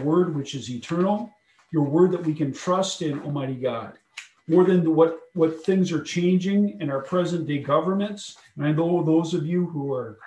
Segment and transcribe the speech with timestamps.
[0.00, 1.32] word which is eternal,
[1.72, 3.94] your word that we can trust in, Almighty God.
[4.48, 8.36] More than what, what things are changing in our present day governments.
[8.56, 10.18] And I know those of you who are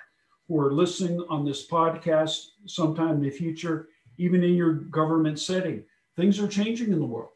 [0.48, 5.84] who are listening on this podcast sometime in the future, even in your government setting,
[6.16, 7.32] things are changing in the world.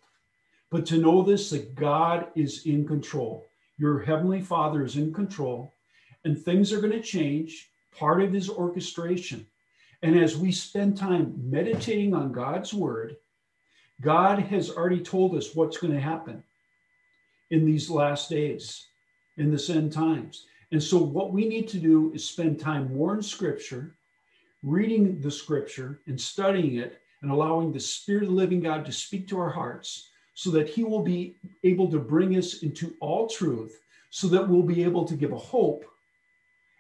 [0.71, 3.45] But to know this, that God is in control.
[3.77, 5.75] Your heavenly Father is in control,
[6.25, 9.47] and things are going to change, part of his orchestration.
[10.03, 13.17] And as we spend time meditating on God's word,
[14.01, 16.43] God has already told us what's going to happen
[17.51, 18.87] in these last days,
[19.37, 20.47] in this end times.
[20.73, 23.95] And so, what we need to do is spend time more in scripture,
[24.63, 28.93] reading the scripture and studying it, and allowing the Spirit of the living God to
[28.93, 33.29] speak to our hearts so that He will be able to bring us into all
[33.29, 35.85] truth, so that we'll be able to give a hope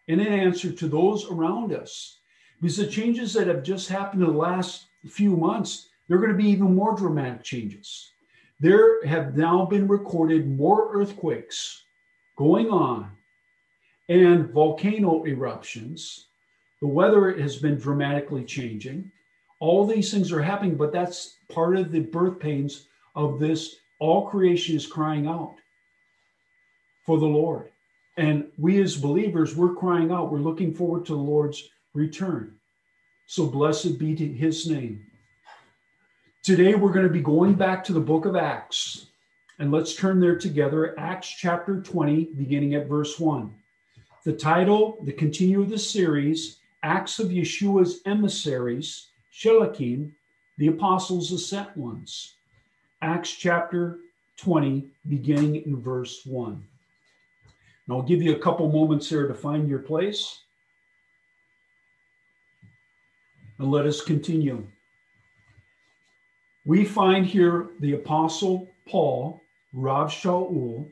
[0.09, 2.19] and an answer to those around us
[2.62, 6.37] because the changes that have just happened in the last few months, they're going to
[6.37, 8.12] be even more dramatic changes.
[8.61, 11.83] There have now been recorded more earthquakes
[12.39, 13.11] going on
[14.09, 16.28] and volcano eruptions.
[16.81, 19.11] The weather has been dramatically changing.
[19.58, 22.86] All these things are happening, but that's part of the birth pains
[23.17, 23.75] of this.
[23.98, 25.56] All creation is crying out
[27.05, 27.70] for the Lord.
[28.17, 30.31] And we as believers, we're crying out.
[30.31, 32.56] We're looking forward to the Lord's return.
[33.27, 35.06] So blessed be his name.
[36.42, 39.06] Today we're going to be going back to the book of Acts.
[39.59, 40.98] And let's turn there together.
[40.98, 43.55] Acts chapter 20, beginning at verse 1.
[44.25, 50.12] The title, the continue of the series, Acts of Yeshua's Emissaries, Shelakim,
[50.59, 52.34] the Apostles, the Sent Ones.
[53.03, 54.01] Acts chapter
[54.36, 56.53] 20, beginning in verse 1.
[56.53, 60.42] And I'll give you a couple moments here to find your place.
[63.58, 64.67] And let us continue.
[66.64, 69.41] We find here the Apostle Paul,
[69.72, 70.89] Rav Shaul.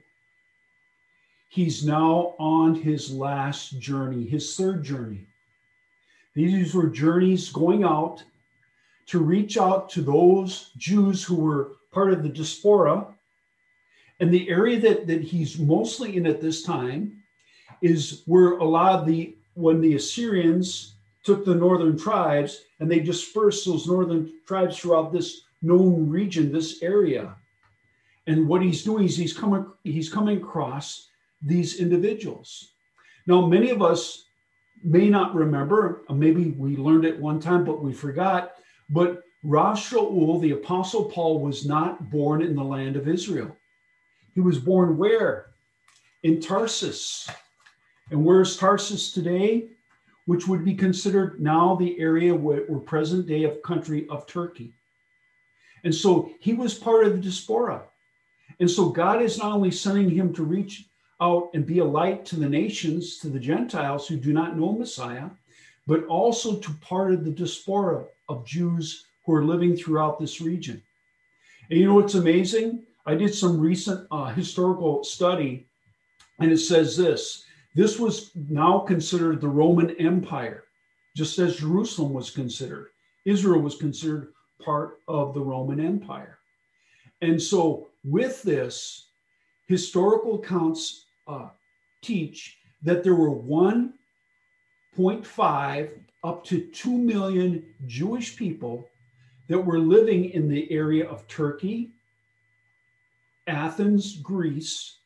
[1.48, 5.26] He's now on his last journey, his third journey.
[6.34, 8.22] These were journeys going out
[9.06, 13.06] to reach out to those Jews who were part of the diaspora.
[14.20, 17.22] And the area that, that he's mostly in at this time
[17.82, 20.94] is where a lot of the, when the Assyrians
[21.24, 26.82] took the northern tribes and they dispersed those northern tribes throughout this known region, this
[26.82, 27.36] area.
[28.26, 31.08] And what he's doing is he's coming, he's coming across
[31.42, 32.72] these individuals.
[33.26, 34.24] Now, many of us
[34.82, 38.52] may not remember, maybe we learned it one time, but we forgot.
[38.88, 43.56] But Shaul, the Apostle Paul, was not born in the land of Israel.
[44.34, 45.46] He was born where?
[46.22, 47.28] In Tarsus.
[48.10, 49.70] And where's Tarsus today?
[50.30, 54.72] Which would be considered now the area where, where present day of country of Turkey.
[55.82, 57.82] And so he was part of the diaspora.
[58.60, 60.84] And so God is not only sending him to reach
[61.20, 64.70] out and be a light to the nations, to the Gentiles who do not know
[64.70, 65.30] Messiah,
[65.88, 70.80] but also to part of the diaspora of Jews who are living throughout this region.
[71.70, 72.84] And you know what's amazing?
[73.04, 75.66] I did some recent uh, historical study,
[76.38, 80.64] and it says this this was now considered the Roman Empire,
[81.16, 82.88] just as Jerusalem was considered.
[83.24, 86.38] Israel was considered part of the Roman Empire.
[87.22, 89.06] And so, with this,
[89.68, 91.50] historical accounts uh,
[92.02, 95.90] teach that there were 1.5
[96.24, 98.88] up to 2 million Jewish people
[99.48, 101.92] that were living in the area of Turkey,
[103.46, 104.96] Athens, Greece,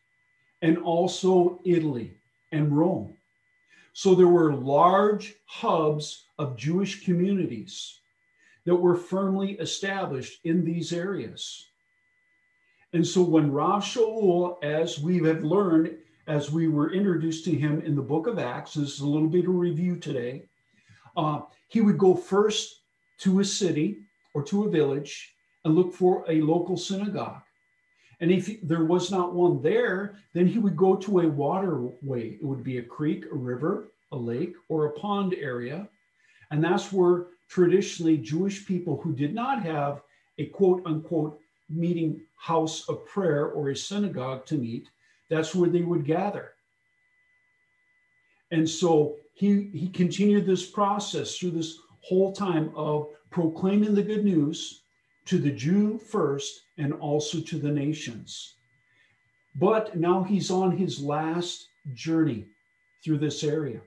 [0.63, 2.15] and also Italy
[2.55, 3.15] and Rome.
[3.93, 8.01] So there were large hubs of Jewish communities
[8.65, 11.67] that were firmly established in these areas.
[12.93, 17.83] And so when Rav Shaul, as we have learned, as we were introduced to him
[17.83, 20.45] in the book of Acts, this is a little bit of review today,
[21.17, 22.81] uh, he would go first
[23.19, 23.99] to a city
[24.33, 25.35] or to a village
[25.65, 27.43] and look for a local synagogue.
[28.25, 32.39] And if there was not one there, then he would go to a waterway.
[32.41, 35.87] It would be a creek, a river, a lake, or a pond area.
[36.51, 40.01] And that's where traditionally Jewish people who did not have
[40.39, 41.39] a quote unquote
[41.69, 44.89] meeting house of prayer or a synagogue to meet,
[45.29, 46.53] that's where they would gather.
[48.53, 54.25] And so he, he continued this process through this whole time of proclaiming the good
[54.25, 54.81] news
[55.27, 58.55] to the Jew first and also to the nations.
[59.57, 62.47] But now he's on his last journey
[63.05, 63.81] through this area.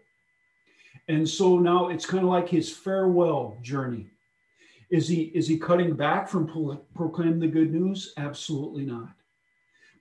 [1.09, 4.07] And so now it's kind of like his farewell journey.
[4.89, 8.13] Is he is he cutting back from pro- proclaiming the good news?
[8.17, 9.09] Absolutely not.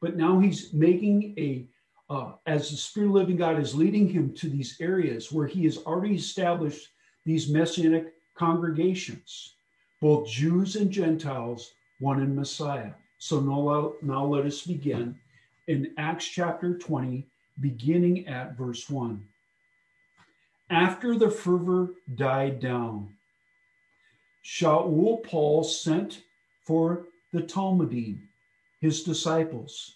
[0.00, 1.66] But now he's making a
[2.08, 5.64] uh, as the Spirit of living God is leading him to these areas where he
[5.64, 6.88] has already established
[7.24, 9.56] these messianic congregations,
[10.00, 12.92] both Jews and Gentiles, one in Messiah.
[13.18, 15.16] So now, now let us begin
[15.66, 17.26] in Acts chapter 20,
[17.60, 19.22] beginning at verse 1.
[20.70, 23.14] After the fervor died down,
[24.44, 26.22] Shaul Paul sent
[26.62, 28.20] for the Talmidim,
[28.80, 29.94] his disciples,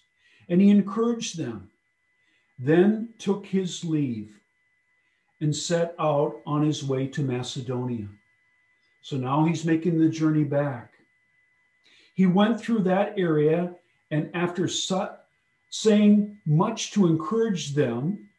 [0.49, 1.71] and he encouraged them
[2.61, 4.39] then took his leave
[5.41, 8.07] and set out on his way to Macedonia.
[9.01, 10.90] So now he's making the journey back.
[12.13, 13.73] He went through that area,
[14.11, 14.67] and after
[15.69, 18.29] saying much to encourage them,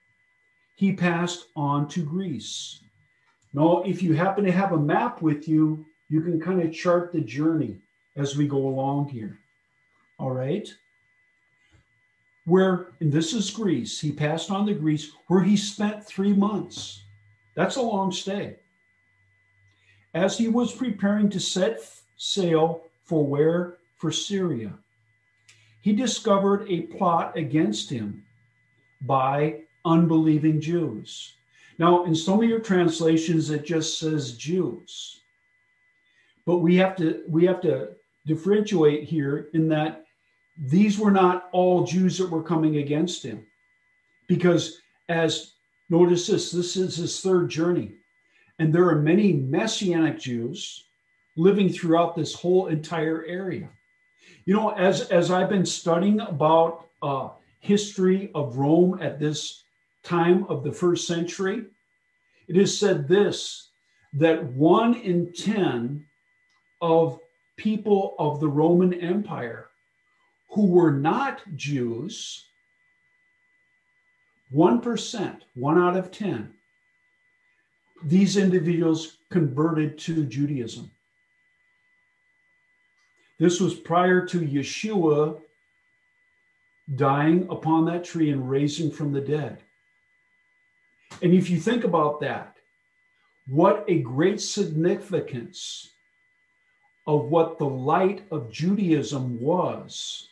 [0.77, 2.81] he passed on to Greece.
[3.55, 7.13] Now, if you happen to have a map with you, you can kind of chart
[7.13, 7.77] the journey
[8.17, 9.39] as we go along here.
[10.19, 10.69] All right
[12.45, 17.03] where, and this is Greece, he passed on to Greece, where he spent three months.
[17.55, 18.57] That's a long stay.
[20.15, 21.81] As he was preparing to set
[22.17, 23.79] sail for where?
[23.97, 24.73] For Syria,
[25.81, 28.25] he discovered a plot against him
[29.03, 31.35] by unbelieving Jews.
[31.79, 35.21] Now, in some of your translations, it just says Jews.
[36.47, 37.91] But we have to we have to
[38.27, 40.05] differentiate here in that
[40.59, 43.47] these were not all Jews that were coming against him.
[44.29, 44.79] Because,
[45.09, 45.55] as
[45.91, 47.95] notice this, this is his third journey.
[48.59, 50.85] And there are many Messianic Jews
[51.37, 53.69] living throughout this whole entire area.
[54.45, 57.31] You know, as, as I've been studying about uh,
[57.61, 59.65] history of Rome at this
[60.03, 61.65] time of the first century,
[62.49, 63.69] it is said this
[64.15, 66.05] that one in 10
[66.83, 67.19] of
[67.57, 69.69] people of the Roman Empire
[70.51, 72.45] who were not Jews,
[74.55, 76.53] 1%, one out of 10,
[78.05, 80.91] these individuals converted to Judaism.
[83.43, 85.41] This was prior to Yeshua
[86.95, 89.59] dying upon that tree and raising from the dead.
[91.23, 92.55] And if you think about that,
[93.49, 95.89] what a great significance
[97.09, 100.29] of what the light of Judaism was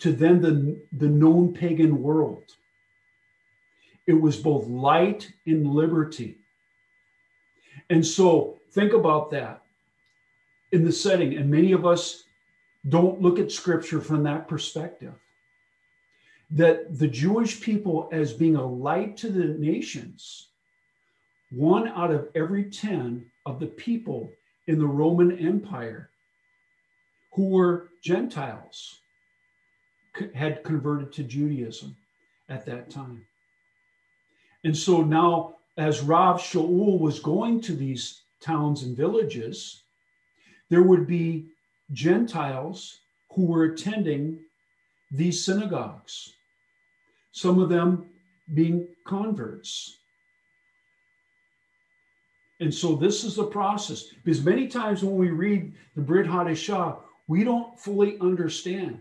[0.00, 2.44] to then the, the known pagan world.
[4.06, 6.36] It was both light and liberty.
[7.88, 9.62] And so think about that
[10.72, 11.36] in the setting.
[11.36, 12.24] And many of us
[12.88, 15.14] don't look at scripture from that perspective.
[16.50, 20.48] That the Jewish people, as being a light to the nations,
[21.50, 24.30] one out of every 10 of the people
[24.66, 26.10] in the Roman Empire
[27.32, 29.00] who were Gentiles
[30.34, 31.96] had converted to Judaism
[32.48, 33.24] at that time.
[34.64, 39.82] And so now, as Rav Shaul was going to these towns and villages,
[40.70, 41.46] there would be
[41.92, 43.00] Gentiles
[43.34, 44.38] who were attending
[45.10, 46.32] these synagogues,
[47.32, 48.06] some of them
[48.54, 49.98] being converts.
[52.60, 54.04] And so this is the process.
[54.24, 59.00] Because many times when we read the Brit Hadashah, we don't fully understand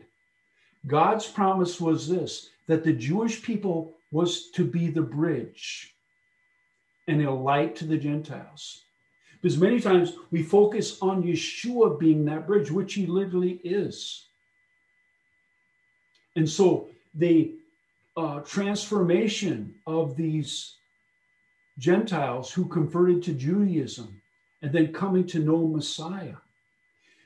[0.88, 5.94] God's promise was this that the Jewish people was to be the bridge
[7.08, 8.84] and a light to the Gentiles.
[9.42, 14.26] Because many times we focus on Yeshua being that bridge, which he literally is.
[16.36, 17.56] And so the
[18.18, 20.76] uh, transformation of these
[21.78, 24.22] Gentiles who converted to Judaism
[24.62, 26.36] and then coming to know Messiah.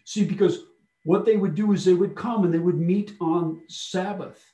[0.06, 0.60] See, because
[1.04, 4.54] what they would do is they would come and they would meet on Sabbath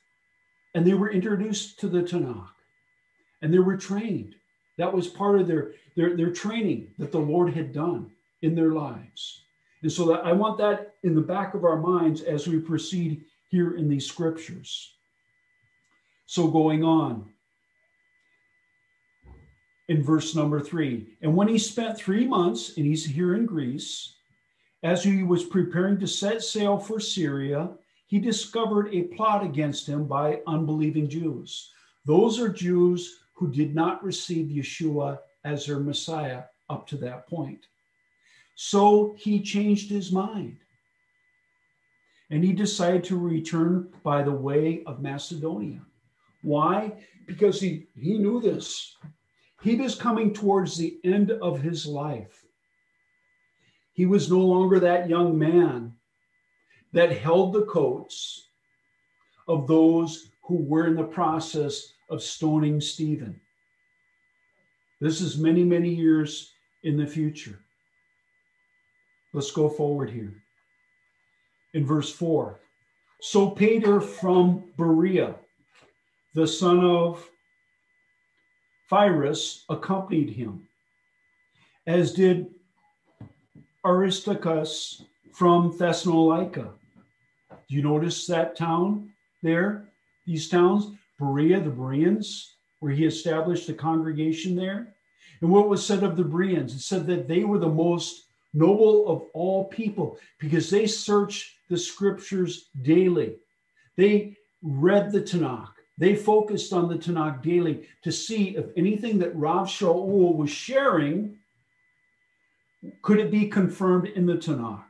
[0.74, 2.48] and they were introduced to the Tanakh
[3.42, 4.34] and they were trained.
[4.80, 8.10] That was part of their, their, their training that the Lord had done
[8.40, 9.42] in their lives.
[9.82, 13.22] And so that I want that in the back of our minds as we proceed
[13.50, 14.94] here in these scriptures.
[16.24, 17.28] So going on
[19.88, 24.14] in verse number three, and when he spent three months, and he's here in Greece,
[24.82, 27.68] as he was preparing to set sail for Syria,
[28.06, 31.70] he discovered a plot against him by unbelieving Jews.
[32.06, 37.66] Those are Jews who did not receive Yeshua as their Messiah up to that point.
[38.56, 40.58] So he changed his mind.
[42.30, 45.82] And he decided to return by the way of Macedonia.
[46.42, 46.94] Why?
[47.26, 48.96] Because he, he knew this.
[49.62, 52.44] He was coming towards the end of his life
[53.92, 55.94] He was no longer that young man
[56.92, 58.48] that held the coats
[59.48, 63.40] of those who were in the process of stoning Stephen.
[65.00, 66.52] This is many, many years
[66.82, 67.58] in the future.
[69.32, 70.42] Let's go forward here.
[71.72, 72.60] In verse 4
[73.22, 75.36] Sopater from Berea,
[76.34, 77.28] the son of
[78.88, 80.66] Pyrrhus, accompanied him,
[81.86, 82.48] as did
[83.84, 85.02] Aristarchus
[85.32, 86.72] from Thessalonica.
[87.50, 89.12] Do you notice that town
[89.42, 89.86] there?
[90.26, 94.94] These towns, Berea, the Bereans, where he established a congregation there.
[95.40, 96.74] And what was said of the Bereans?
[96.74, 101.78] It said that they were the most noble of all people because they searched the
[101.78, 103.36] scriptures daily.
[103.96, 105.72] They read the Tanakh.
[105.98, 111.36] They focused on the Tanakh daily to see if anything that Rav Shaul was sharing
[113.02, 114.84] could it be confirmed in the Tanakh.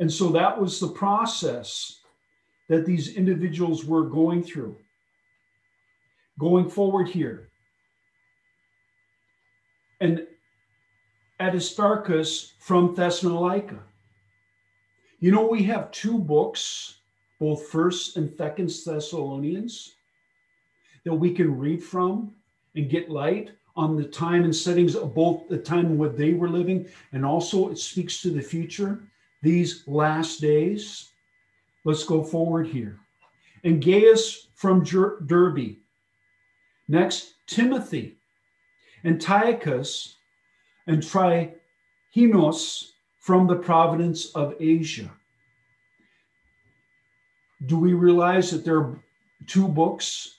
[0.00, 2.00] And so that was the process
[2.68, 4.76] that these individuals were going through.
[6.38, 7.50] Going forward here.
[10.00, 10.26] And
[11.40, 13.80] Aristarchus from Thessalonica.
[15.20, 16.98] You know, we have two books,
[17.40, 19.94] both First and Second Thessalonians,
[21.04, 22.34] that we can read from
[22.74, 26.48] and get light on the time and settings of both the time what they were
[26.48, 29.02] living, and also it speaks to the future,
[29.42, 31.10] these last days.
[31.84, 32.98] Let's go forward here.
[33.62, 35.76] And Gaius from Derbe.
[36.88, 38.16] Next, Timothy.
[39.04, 40.16] and Tychicus
[40.86, 45.10] and Trophimus from the province of Asia.
[47.66, 48.98] Do we realize that there are
[49.46, 50.38] two books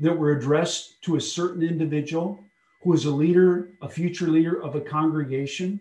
[0.00, 2.40] that were addressed to a certain individual
[2.82, 5.80] who is a leader, a future leader of a congregation?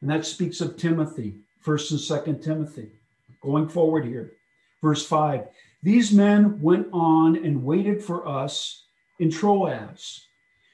[0.00, 2.90] And that speaks of Timothy, first and second Timothy.
[3.48, 4.34] Going forward here,
[4.82, 5.46] verse 5
[5.82, 8.84] These men went on and waited for us
[9.20, 10.26] in Troas.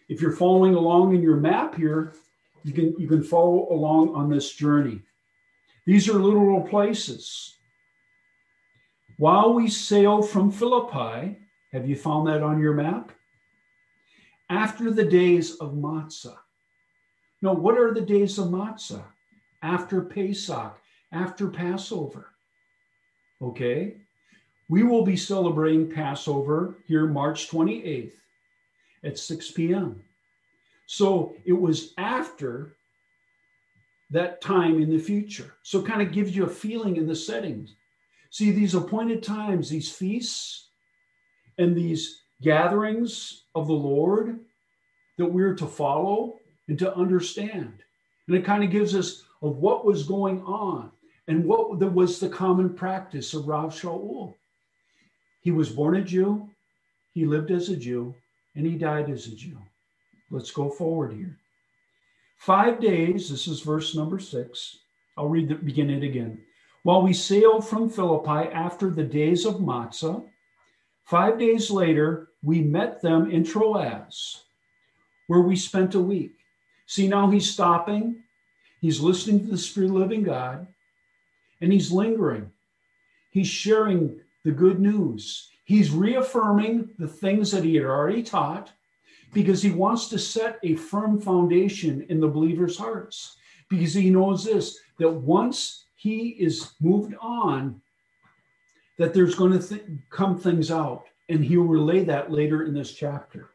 [0.08, 2.14] If you're following along in your map here,
[2.64, 5.02] you can you can follow along on this journey.
[5.86, 7.58] These are literal places.
[9.18, 11.38] While we sail from Philippi,
[11.72, 13.12] have you found that on your map?
[14.50, 16.38] After the days of Matzah.
[17.40, 19.04] Now, what are the days of Matzah?
[19.62, 20.76] After Pesach,
[21.12, 22.33] after Passover.
[23.42, 23.96] Okay?
[24.68, 28.12] We will be celebrating Passover here March 28th
[29.04, 30.02] at 6 p.m.
[30.86, 32.76] So it was after
[34.10, 35.54] that time in the future.
[35.62, 37.74] So kind of gives you a feeling in the settings.
[38.30, 40.68] See, these appointed times, these feasts,
[41.58, 44.40] and these gatherings of the Lord
[45.18, 46.38] that we're to follow
[46.68, 47.82] and to understand.
[48.26, 50.90] And it kind of gives us of what was going on
[51.26, 54.34] and what was the common practice of Rav Shaul.
[55.40, 56.48] He was born a Jew,
[57.12, 58.14] he lived as a Jew,
[58.54, 59.58] and he died as a Jew.
[60.30, 61.38] Let's go forward here.
[62.36, 64.78] Five days, this is verse number six.
[65.16, 66.40] I'll read the begin it again.
[66.82, 70.24] While we sailed from Philippi after the days of Matzah,
[71.04, 74.44] five days later, we met them in Troas,
[75.28, 76.36] where we spent a week.
[76.86, 78.22] See, now he's stopping,
[78.82, 80.66] he's listening to the Spirit of living God,
[81.60, 82.50] and he's lingering.
[83.30, 85.50] He's sharing the good news.
[85.64, 88.70] He's reaffirming the things that he had already taught
[89.32, 93.36] because he wants to set a firm foundation in the believers' hearts.
[93.68, 97.80] Because he knows this that once he is moved on,
[98.98, 101.06] that there's going to th- come things out.
[101.28, 103.50] And he'll relay that later in this chapter.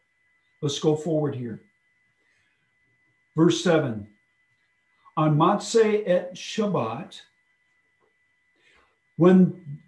[0.61, 1.61] Let's go forward here.
[3.35, 4.07] Verse 7
[5.15, 7.21] On Motza'ei Shabbat,
[9.19, 9.81] when,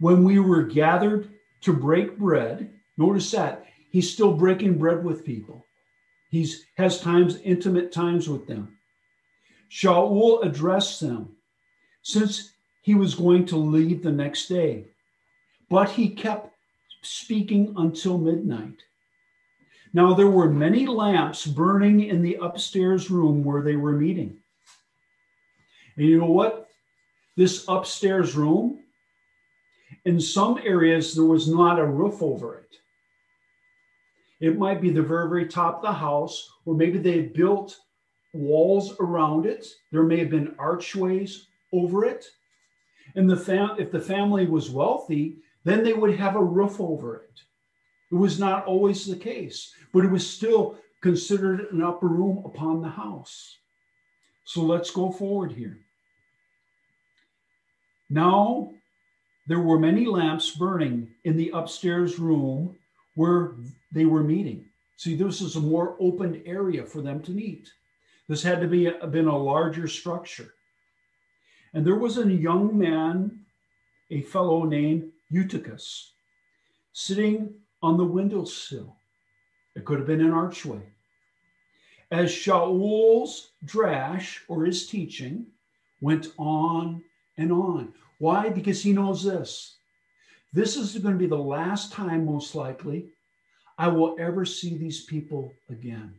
[0.00, 1.30] when we were gathered
[1.60, 5.64] to break bread, notice that he's still breaking bread with people.
[6.28, 8.76] He's has times, intimate times with them.
[9.70, 11.36] Shaul addressed them
[12.02, 12.50] since
[12.82, 14.86] he was going to leave the next day,
[15.70, 16.52] but he kept
[17.02, 18.82] speaking until midnight.
[19.92, 24.38] Now there were many lamps burning in the upstairs room where they were meeting.
[25.96, 26.71] And you know what?
[27.36, 28.80] This upstairs room,
[30.04, 32.76] in some areas, there was not a roof over it.
[34.40, 37.78] It might be the very, very top of the house, or maybe they built
[38.34, 39.66] walls around it.
[39.92, 42.26] There may have been archways over it.
[43.14, 47.16] And the fam- if the family was wealthy, then they would have a roof over
[47.16, 47.40] it.
[48.10, 52.82] It was not always the case, but it was still considered an upper room upon
[52.82, 53.58] the house.
[54.44, 55.78] So let's go forward here.
[58.12, 58.74] Now
[59.46, 62.76] there were many lamps burning in the upstairs room
[63.14, 63.54] where
[63.90, 64.66] they were meeting.
[64.98, 67.72] See, this is a more open area for them to meet.
[68.28, 70.52] This had to be a, been a larger structure.
[71.72, 73.40] And there was a young man,
[74.10, 76.12] a fellow named Eutychus,
[76.92, 78.94] sitting on the windowsill.
[79.74, 80.82] It could have been an archway.
[82.10, 85.46] As Shaul's drash or his teaching
[86.02, 87.02] went on
[87.36, 87.92] and on.
[88.18, 88.48] Why?
[88.48, 89.76] Because he knows this.
[90.52, 93.06] This is going to be the last time, most likely,
[93.78, 96.14] I will ever see these people again.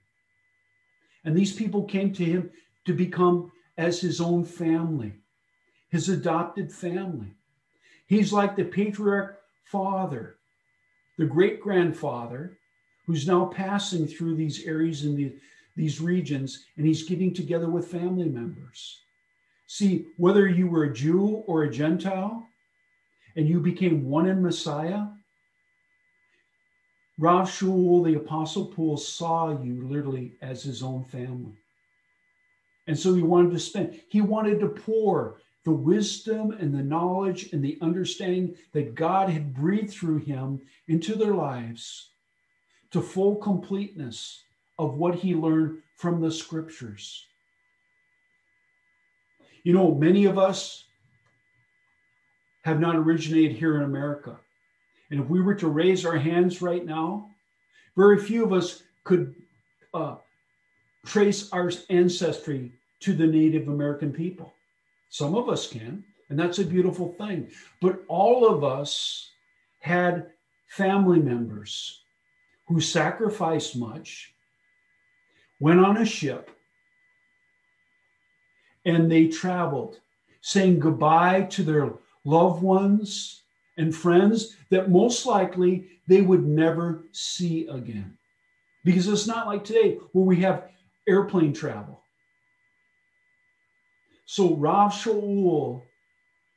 [1.23, 2.49] And these people came to him
[2.85, 5.13] to become as his own family,
[5.89, 7.33] his adopted family.
[8.07, 10.35] He's like the patriarch father,
[11.17, 12.57] the great grandfather,
[13.05, 15.33] who's now passing through these areas in the,
[15.75, 19.02] these regions, and he's getting together with family members.
[19.73, 22.47] See, whether you were a Jew or a Gentile,
[23.35, 25.07] and you became one in Messiah,
[27.17, 31.57] Rav Shaul, the Apostle Paul, saw you literally as his own family.
[32.85, 37.51] And so he wanted to spend, he wanted to pour the wisdom and the knowledge
[37.51, 42.09] and the understanding that God had breathed through him into their lives
[42.91, 44.43] to full completeness
[44.77, 47.25] of what he learned from the scriptures.
[49.63, 50.85] You know, many of us
[52.63, 54.37] have not originated here in America.
[55.09, 57.29] And if we were to raise our hands right now,
[57.95, 59.35] very few of us could
[59.93, 60.15] uh,
[61.05, 64.53] trace our ancestry to the Native American people.
[65.09, 67.49] Some of us can, and that's a beautiful thing.
[67.81, 69.29] But all of us
[69.79, 70.31] had
[70.67, 72.01] family members
[72.67, 74.33] who sacrificed much,
[75.59, 76.52] went on a ship,
[78.85, 79.99] and they traveled,
[80.41, 81.93] saying goodbye to their
[82.25, 83.41] loved ones
[83.77, 88.17] and friends that most likely they would never see again.
[88.83, 90.69] Because it's not like today where we have
[91.07, 92.01] airplane travel.
[94.25, 95.83] So, Rav Shaul,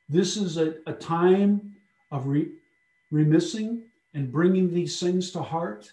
[0.09, 1.75] this is a, a time
[2.11, 2.49] of re,
[3.11, 5.91] remissing and bringing these things to heart.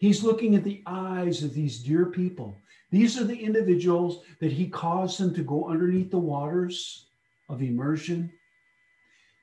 [0.00, 2.56] He's looking at the eyes of these dear people
[2.90, 7.06] these are the individuals that he caused them to go underneath the waters
[7.48, 8.32] of immersion.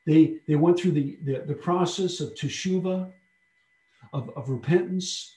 [0.05, 3.11] They, they went through the, the, the process of teshuva,
[4.13, 5.33] of, of repentance,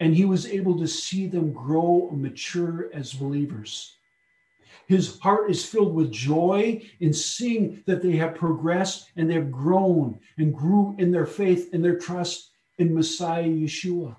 [0.00, 3.96] and he was able to see them grow and mature as believers.
[4.86, 10.18] His heart is filled with joy in seeing that they have progressed and they've grown
[10.36, 14.16] and grew in their faith and their trust in Messiah Yeshua.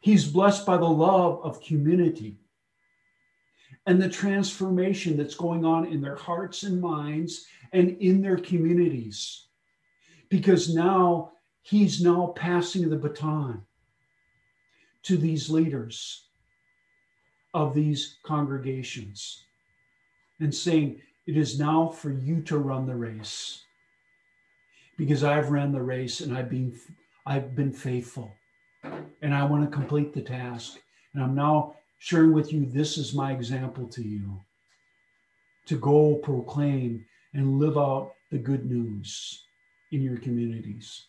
[0.00, 2.38] He's blessed by the love of community
[3.86, 9.46] and the transformation that's going on in their hearts and minds and in their communities.
[10.28, 13.62] Because now he's now passing the baton
[15.02, 16.26] to these leaders
[17.54, 19.44] of these congregations
[20.40, 23.62] and saying, It is now for you to run the race.
[25.00, 26.78] Because I've ran the race and I've been,
[27.24, 28.30] I've been faithful
[29.22, 30.78] and I want to complete the task.
[31.14, 34.38] And I'm now sharing with you this is my example to you
[35.64, 39.42] to go proclaim and live out the good news
[39.90, 41.06] in your communities.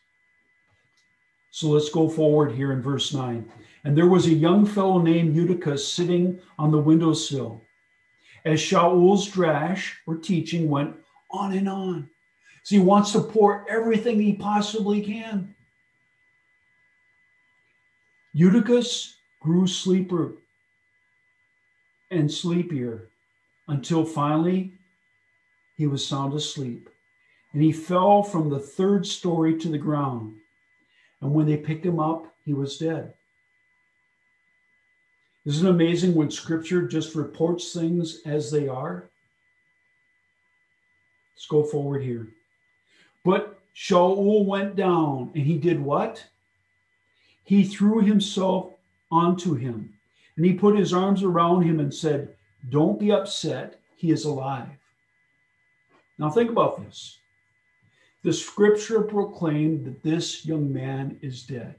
[1.51, 3.45] So let's go forward here in verse 9.
[3.83, 7.59] And there was a young fellow named Eutychus sitting on the windowsill.
[8.45, 10.95] As Shaul's drash or teaching went
[11.29, 12.09] on and on.
[12.63, 15.55] So he wants to pour everything he possibly can.
[18.33, 20.33] Eutychus grew sleeper
[22.11, 23.09] and sleepier
[23.67, 24.73] until finally
[25.75, 26.89] he was sound asleep.
[27.53, 30.35] And he fell from the third story to the ground.
[31.21, 33.13] And when they picked him up, he was dead.
[35.45, 39.09] Isn't it amazing when scripture just reports things as they are?
[41.35, 42.27] Let's go forward here.
[43.23, 46.25] But Shaul went down and he did what?
[47.51, 48.71] he threw himself
[49.11, 49.93] onto him
[50.37, 52.33] and he put his arms around him and said,
[52.69, 53.77] Don't be upset.
[53.97, 54.69] He is alive.
[56.17, 57.17] Now, think about this.
[58.23, 61.75] The scripture proclaimed that this young man is dead.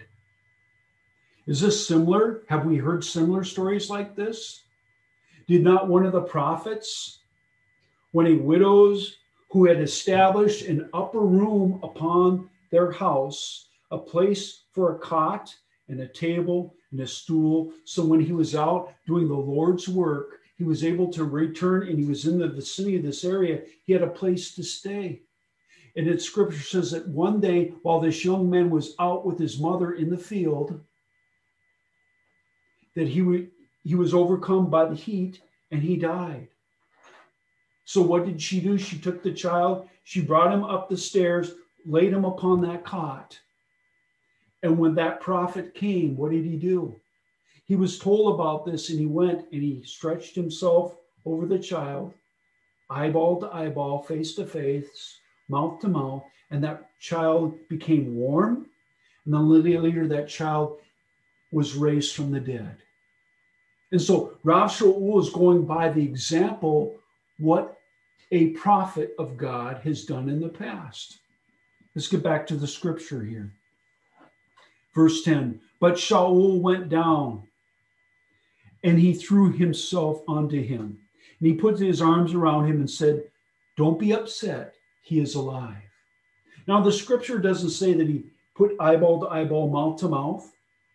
[1.46, 2.42] Is this similar?
[2.50, 4.64] Have we heard similar stories like this?
[5.48, 7.20] Did not one of the prophets,
[8.11, 9.16] when a widow's
[9.52, 15.54] who had established an upper room upon their house, a place for a cot
[15.88, 17.70] and a table and a stool.
[17.84, 21.98] So when he was out doing the Lord's work, he was able to return and
[21.98, 25.20] he was in the vicinity of this area, he had a place to stay.
[25.96, 29.60] And it scripture says that one day, while this young man was out with his
[29.60, 30.80] mother in the field,
[32.96, 33.48] that he,
[33.84, 36.48] he was overcome by the heat and he died.
[37.84, 38.78] So, what did she do?
[38.78, 41.52] She took the child, she brought him up the stairs,
[41.84, 43.38] laid him upon that cot.
[44.62, 47.00] And when that prophet came, what did he do?
[47.64, 52.14] He was told about this and he went and he stretched himself over the child,
[52.90, 55.18] eyeball to eyeball, face to face,
[55.48, 58.66] mouth to mouth, and that child became warm.
[59.24, 60.78] And then later, that child
[61.50, 62.76] was raised from the dead.
[63.92, 66.96] And so Rav Shaul is going by the example
[67.42, 67.76] what
[68.31, 71.18] a prophet of God has done in the past.
[71.94, 73.52] Let's get back to the scripture here.
[74.94, 77.42] Verse 10 But Shaul went down
[78.85, 80.98] and he threw himself onto him.
[81.40, 83.24] And he put his arms around him and said,
[83.76, 84.74] Don't be upset.
[85.02, 85.83] He is alive.
[86.68, 88.24] Now, the scripture doesn't say that he
[88.55, 90.48] put eyeball to eyeball, mouth to mouth,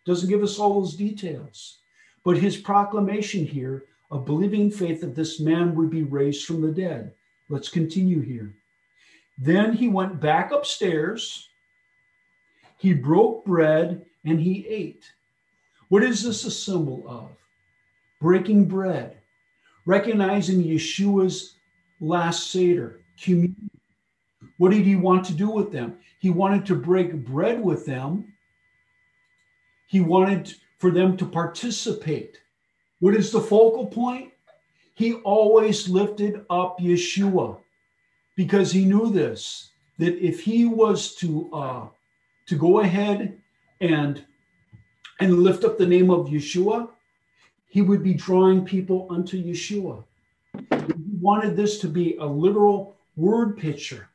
[0.06, 1.80] doesn't give us all those details.
[2.24, 6.72] But his proclamation here of believing faith that this man would be raised from the
[6.72, 7.14] dead.
[7.50, 8.56] Let's continue here.
[9.38, 11.50] Then he went back upstairs.
[12.78, 15.06] He broke bread and he ate.
[15.90, 17.30] What is this a symbol of?
[18.20, 19.18] breaking bread,
[19.86, 21.56] recognizing Yeshua's
[22.00, 23.70] last Seder, communion.
[24.58, 25.98] What did he want to do with them?
[26.20, 28.34] He wanted to break bread with them.
[29.88, 32.40] He wanted for them to participate.
[33.00, 34.32] What is the focal point?
[34.96, 37.58] He always lifted up Yeshua
[38.36, 41.88] because he knew this that if he was to uh,
[42.48, 43.38] to go ahead
[43.82, 44.24] and
[45.20, 46.90] and lift up the name of Yeshua,
[47.68, 50.04] he would be drawing people unto Yeshua.
[50.54, 54.10] He wanted this to be a literal word picture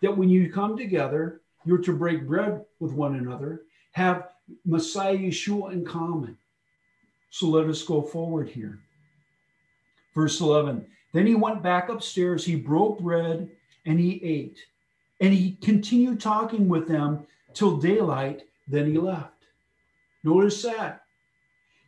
[0.00, 4.28] that when you come together, you're to break bread with one another, have
[4.64, 6.36] Messiah Yeshua in common.
[7.30, 8.80] So let us go forward here.
[10.14, 13.50] Verse 11 Then he went back upstairs, he broke bread,
[13.86, 14.58] and he ate.
[15.20, 19.32] And he continued talking with them till daylight, then he left.
[20.22, 21.02] Notice that.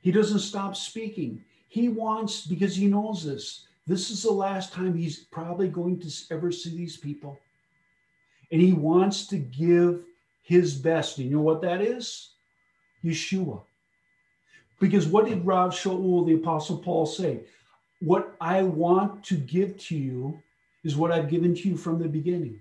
[0.03, 1.45] He doesn't stop speaking.
[1.69, 6.13] He wants, because he knows this, this is the last time he's probably going to
[6.31, 7.39] ever see these people.
[8.51, 10.03] And he wants to give
[10.43, 11.19] his best.
[11.19, 12.31] You know what that is?
[13.05, 13.63] Yeshua.
[14.81, 17.43] Because what did Rav Shaul, the Apostle Paul, say?
[18.01, 20.43] What I want to give to you
[20.85, 22.59] is what I've given to you from the beginning.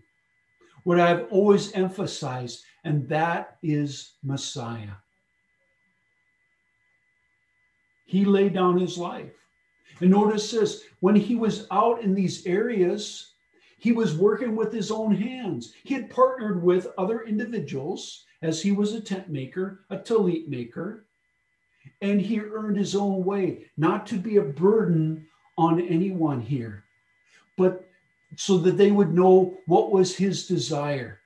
[0.84, 5.00] What I've always emphasized, and that is Messiah.
[8.06, 9.32] He laid down his life.
[10.02, 13.32] And notice this when he was out in these areas,
[13.78, 15.74] he was working with his own hands.
[15.84, 21.06] He had partnered with other individuals as he was a tent maker, a talit maker,
[22.02, 26.86] and he earned his own way, not to be a burden on anyone here,
[27.58, 27.90] but
[28.36, 31.20] so that they would know what was his desire,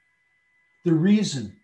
[0.85, 1.55] the reason,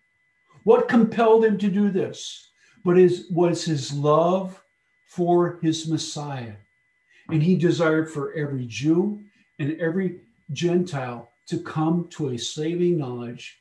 [0.64, 2.50] what compelled him to do this,
[2.84, 4.62] but it was his love
[5.08, 6.54] for his Messiah.
[7.28, 9.20] And he desired for every Jew
[9.58, 10.20] and every
[10.52, 13.58] Gentile to come to a saving knowledge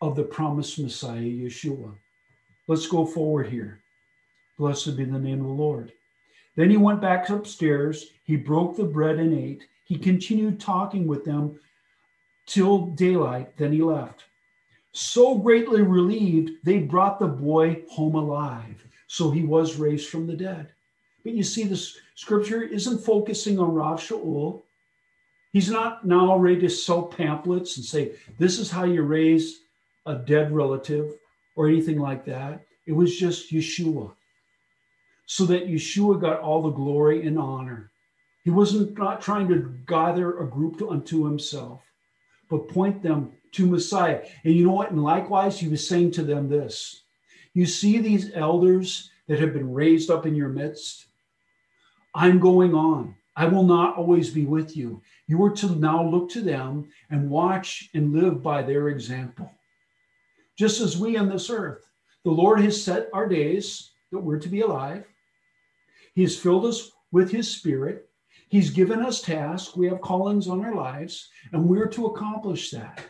[0.00, 1.94] of the promised Messiah, Yeshua.
[2.68, 3.81] Let's go forward here.
[4.62, 5.90] Blessed be the name of the Lord.
[6.54, 8.10] Then he went back upstairs.
[8.22, 9.66] He broke the bread and ate.
[9.86, 11.58] He continued talking with them
[12.46, 13.56] till daylight.
[13.56, 14.22] Then he left.
[14.92, 18.86] So greatly relieved, they brought the boy home alive.
[19.08, 20.68] So he was raised from the dead.
[21.24, 24.62] But you see, the scripture isn't focusing on Rav Shaul.
[25.52, 29.62] He's not now ready to sell pamphlets and say, this is how you raise
[30.06, 31.14] a dead relative
[31.56, 32.64] or anything like that.
[32.86, 34.12] It was just Yeshua.
[35.26, 37.90] So that Yeshua got all the glory and honor.
[38.44, 41.80] He wasn't not trying to gather a group to, unto himself,
[42.50, 44.26] but point them to Messiah.
[44.44, 44.90] And you know what?
[44.90, 47.04] And likewise, he was saying to them this
[47.54, 51.06] You see these elders that have been raised up in your midst?
[52.14, 53.14] I'm going on.
[53.36, 55.00] I will not always be with you.
[55.26, 59.50] You are to now look to them and watch and live by their example.
[60.58, 61.88] Just as we on this earth,
[62.24, 65.06] the Lord has set our days that we're to be alive.
[66.14, 68.08] He has filled us with His Spirit.
[68.48, 69.76] He's given us tasks.
[69.76, 73.04] We have callings on our lives, and we're to accomplish that.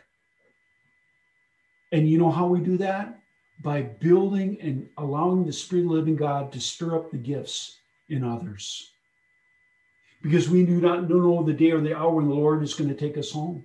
[1.92, 3.18] And you know how we do that?
[3.62, 7.78] By building and allowing the Spirit of the living God to stir up the gifts
[8.08, 8.88] in others.
[10.22, 12.88] because we do not know the day or the hour when the Lord is going
[12.88, 13.64] to take us home.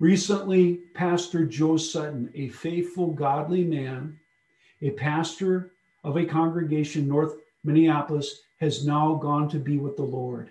[0.00, 4.18] Recently, Pastor Joe Sutton, a faithful, godly man,
[4.80, 10.50] a pastor of a congregation north Minneapolis, has now gone to be with the Lord.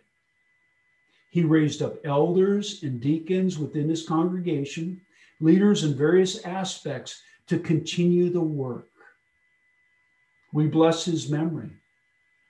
[1.30, 5.02] He raised up elders and deacons within his congregation,
[5.40, 8.88] leaders in various aspects to continue the work.
[10.52, 11.70] We bless his memory.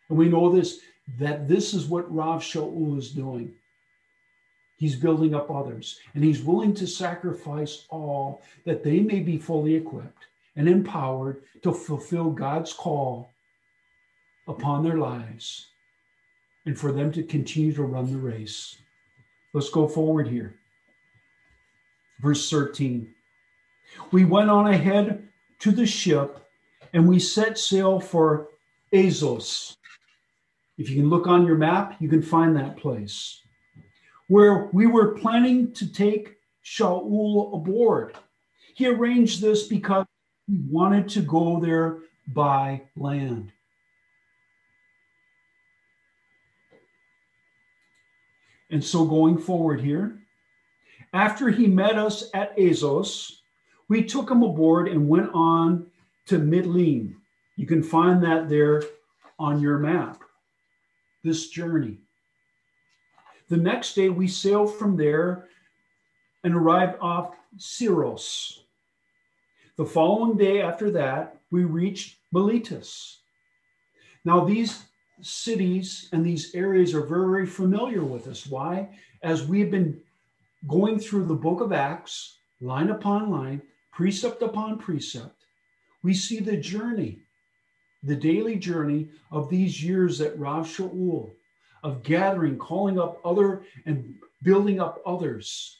[0.08, 0.80] And we know this
[1.18, 3.52] that this is what Rav Shaul is doing.
[4.78, 9.76] He's building up others, and he's willing to sacrifice all that they may be fully
[9.76, 13.32] equipped and empowered to fulfill God's call
[14.50, 15.68] upon their lives
[16.66, 18.76] and for them to continue to run the race.
[19.54, 20.56] Let's go forward here.
[22.20, 23.14] Verse 13.
[24.12, 26.46] We went on ahead to the ship
[26.94, 28.50] and we set sail for
[28.94, 29.78] Assos.
[30.78, 33.42] If you can look on your map, you can find that place
[34.28, 38.16] where we were planning to take Shaul aboard.
[38.76, 40.06] He arranged this because
[40.48, 43.52] he wanted to go there by land.
[48.70, 50.20] And so going forward here,
[51.14, 53.42] after he met us at Assos,
[53.88, 55.88] we took him aboard and went on
[56.28, 57.16] to Mitylene.
[57.56, 58.84] You can find that there
[59.40, 60.22] on your map,
[61.24, 61.98] this journey.
[63.48, 65.48] The next day, we sailed from there
[66.44, 68.60] and arrived off Syros.
[69.76, 73.18] The following day after that, we reached Miletus.
[74.24, 74.84] Now, these
[75.22, 78.48] cities and these areas are very familiar with us.
[78.48, 78.90] Why?
[79.24, 80.00] As we've been
[80.68, 85.46] going through the book of Acts, line upon line, precept upon precept,
[86.04, 87.20] we see the journey,
[88.04, 91.32] the daily journey of these years at Rav Shaul
[91.84, 95.78] of gathering, calling up other and building up others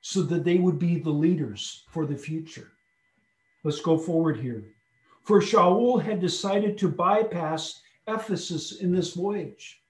[0.00, 2.72] so that they would be the leaders for the future.
[3.64, 4.64] Let's go forward here.
[5.22, 9.80] For Shaul had decided to bypass Ephesus in this voyage.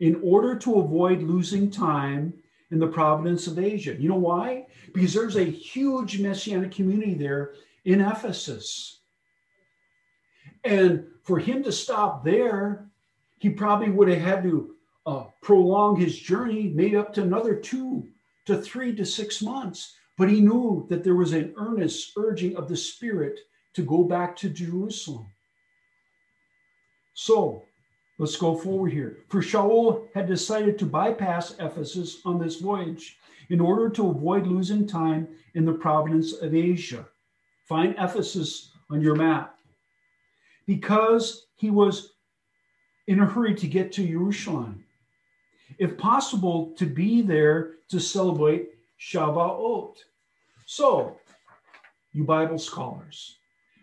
[0.00, 2.34] In order to avoid losing time
[2.70, 3.94] in the province of Asia.
[3.94, 4.66] You know why?
[4.94, 9.00] Because there's a huge messianic community there in Ephesus.
[10.64, 12.88] And for him to stop there
[13.42, 18.06] he probably would have had to uh, prolong his journey, maybe up to another two
[18.46, 19.96] to three to six months.
[20.16, 23.40] But he knew that there was an earnest urging of the Spirit
[23.74, 25.26] to go back to Jerusalem.
[27.14, 27.64] So
[28.18, 29.18] let's go forward here.
[29.28, 33.18] For Shaul had decided to bypass Ephesus on this voyage
[33.50, 37.06] in order to avoid losing time in the province of Asia.
[37.64, 39.58] Find Ephesus on your map.
[40.66, 42.12] Because he was
[43.06, 44.84] in a hurry to get to Jerusalem.
[45.78, 48.70] If possible, to be there to celebrate
[49.00, 49.96] Shavuot.
[50.66, 51.18] So,
[52.12, 53.36] you Bible scholars,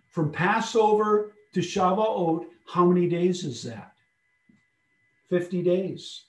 [0.10, 3.93] from Passover to Shavuot, how many days is that?
[5.29, 6.23] 50 days.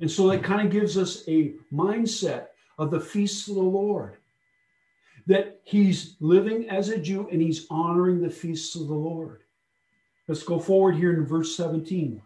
[0.00, 4.16] And so that kind of gives us a mindset of the feasts of the Lord.
[5.26, 9.42] That he's living as a Jew and he's honoring the feasts of the Lord.
[10.26, 12.22] Let's go forward here in verse 17.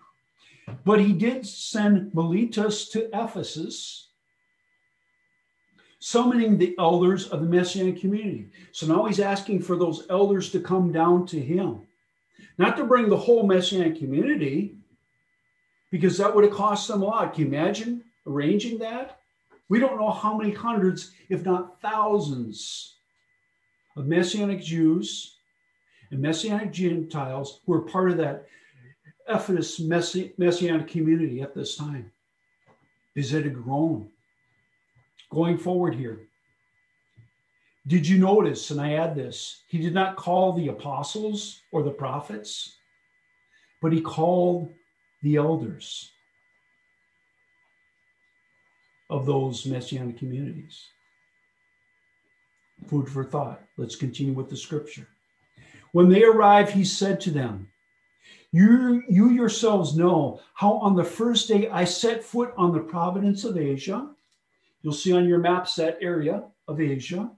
[0.84, 4.08] But he did send Miletus to Ephesus,
[6.02, 8.48] summoning the elders of the Messianic community.
[8.72, 11.82] So now he's asking for those elders to come down to him,
[12.58, 14.74] not to bring the whole Messianic community,
[15.92, 17.34] because that would have cost them a lot.
[17.34, 19.20] Can you imagine arranging that?
[19.68, 22.96] We don't know how many hundreds, if not thousands,
[23.96, 25.36] of Messianic Jews
[26.10, 28.46] and Messianic Gentiles who were part of that
[29.28, 32.10] Ephesus Messi- Messianic community at this time.
[33.14, 34.11] Is it a grown?
[35.32, 36.20] Going forward here,
[37.86, 41.90] did you notice, and I add this, he did not call the apostles or the
[41.90, 42.76] prophets,
[43.80, 44.72] but he called
[45.22, 46.12] the elders
[49.08, 50.86] of those messianic communities.
[52.86, 53.62] Food for thought.
[53.78, 55.08] Let's continue with the scripture.
[55.92, 57.68] When they arrived, he said to them,
[58.52, 63.44] you, you yourselves know how on the first day I set foot on the province
[63.44, 64.10] of Asia,
[64.82, 67.30] you'll see on your maps that area of Asia,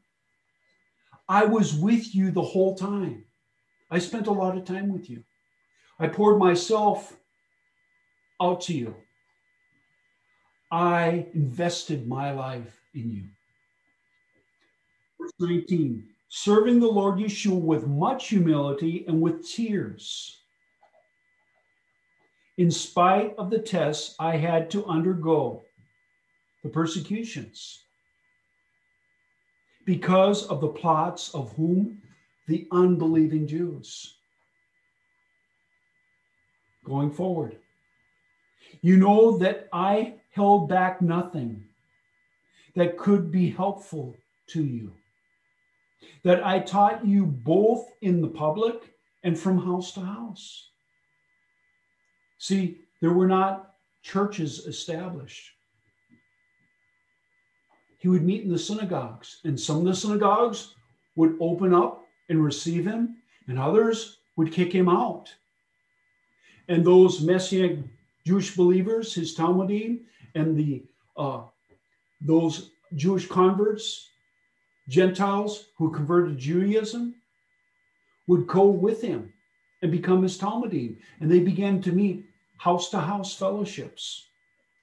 [1.28, 3.24] I was with you the whole time.
[3.90, 5.22] I spent a lot of time with you.
[5.98, 7.16] I poured myself
[8.40, 8.94] out to you.
[10.70, 13.24] I invested my life in you.
[15.20, 20.40] Verse 19 serving the Lord Yeshua with much humility and with tears.
[22.58, 25.62] in spite of the tests I had to undergo,
[26.64, 27.80] the persecutions,
[29.84, 32.00] because of the plots of whom?
[32.48, 34.14] The unbelieving Jews.
[36.84, 37.58] Going forward,
[38.80, 41.64] you know that I held back nothing
[42.74, 44.16] that could be helpful
[44.48, 44.92] to you,
[46.22, 50.68] that I taught you both in the public and from house to house.
[52.38, 55.53] See, there were not churches established.
[58.04, 60.74] He would meet in the synagogues, and some of the synagogues
[61.16, 63.16] would open up and receive him,
[63.48, 65.34] and others would kick him out.
[66.68, 67.78] And those Messianic
[68.26, 70.00] Jewish believers, his Talmidim,
[70.34, 70.82] and the
[71.16, 71.44] uh,
[72.20, 74.10] those Jewish converts,
[74.86, 77.14] Gentiles who converted to Judaism,
[78.26, 79.32] would go with him
[79.80, 80.98] and become his Talmidim.
[81.20, 82.26] And they began to meet
[82.58, 84.26] house to house fellowships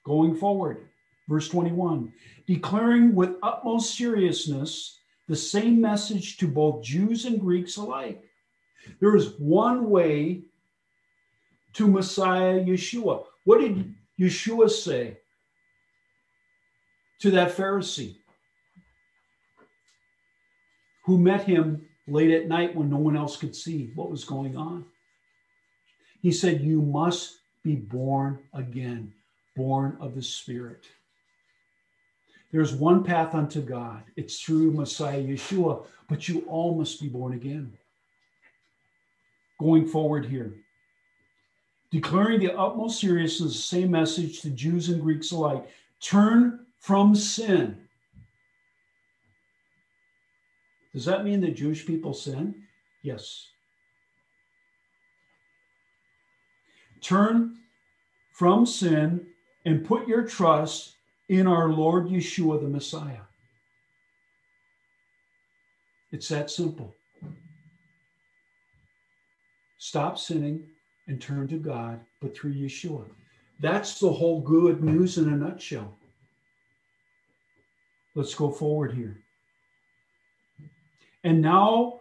[0.04, 0.88] going forward.
[1.28, 2.12] Verse 21
[2.46, 8.24] declaring with utmost seriousness the same message to both Jews and Greeks alike.
[9.00, 10.42] There is one way
[11.74, 13.24] to Messiah Yeshua.
[13.44, 15.18] What did Yeshua say
[17.20, 18.16] to that Pharisee
[21.04, 24.56] who met him late at night when no one else could see what was going
[24.56, 24.84] on?
[26.20, 29.12] He said, You must be born again,
[29.56, 30.86] born of the Spirit.
[32.52, 34.02] There's one path unto God.
[34.14, 37.72] It's through Messiah Yeshua, but you all must be born again.
[39.58, 40.52] Going forward here,
[41.90, 45.66] declaring the utmost seriousness, the same message to Jews and Greeks alike
[46.00, 47.78] turn from sin.
[50.92, 52.54] Does that mean that Jewish people sin?
[53.02, 53.48] Yes.
[57.00, 57.56] Turn
[58.32, 59.26] from sin
[59.64, 60.96] and put your trust
[61.28, 63.22] in our Lord Yeshua the Messiah.
[66.10, 66.94] It's that simple.
[69.78, 70.68] Stop sinning
[71.08, 73.04] and turn to God, but through Yeshua.
[73.60, 75.96] That's the whole good news in a nutshell.
[78.14, 79.18] Let's go forward here.
[81.24, 82.00] And now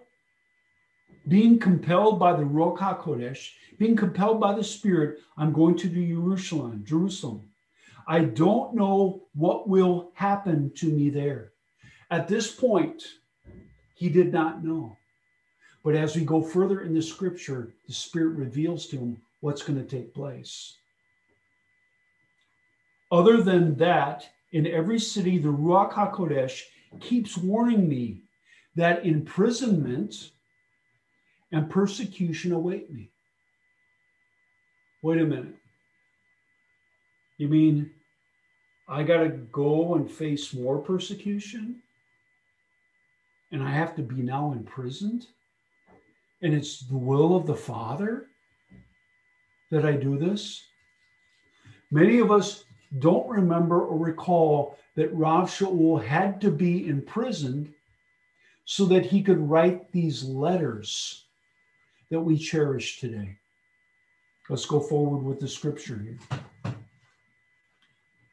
[1.28, 6.84] being compelled by the Ruach HaKodesh, being compelled by the Spirit, I'm going to Jerusalem,
[6.86, 7.51] Jerusalem.
[8.08, 11.52] I don't know what will happen to me there.
[12.10, 13.04] At this point,
[13.96, 14.98] he did not know.
[15.84, 19.80] But as we go further in the scripture, the Spirit reveals to him what's going
[19.80, 20.78] to take place.
[23.12, 26.62] Other than that, in every city, the Ruach HaKodesh
[27.00, 28.22] keeps warning me
[28.76, 30.32] that imprisonment
[31.52, 33.10] and persecution await me.
[35.04, 35.56] Wait a minute.
[37.42, 37.90] You mean
[38.88, 41.82] I got to go and face more persecution?
[43.52, 45.26] And I have to be now imprisoned?
[46.44, 48.28] And it's the will of the Father
[49.72, 50.64] that I do this?
[51.90, 52.64] Many of us
[53.00, 57.74] don't remember or recall that Rav Shaul had to be imprisoned
[58.66, 61.26] so that he could write these letters
[62.12, 63.36] that we cherish today.
[64.48, 66.20] Let's go forward with the scripture here.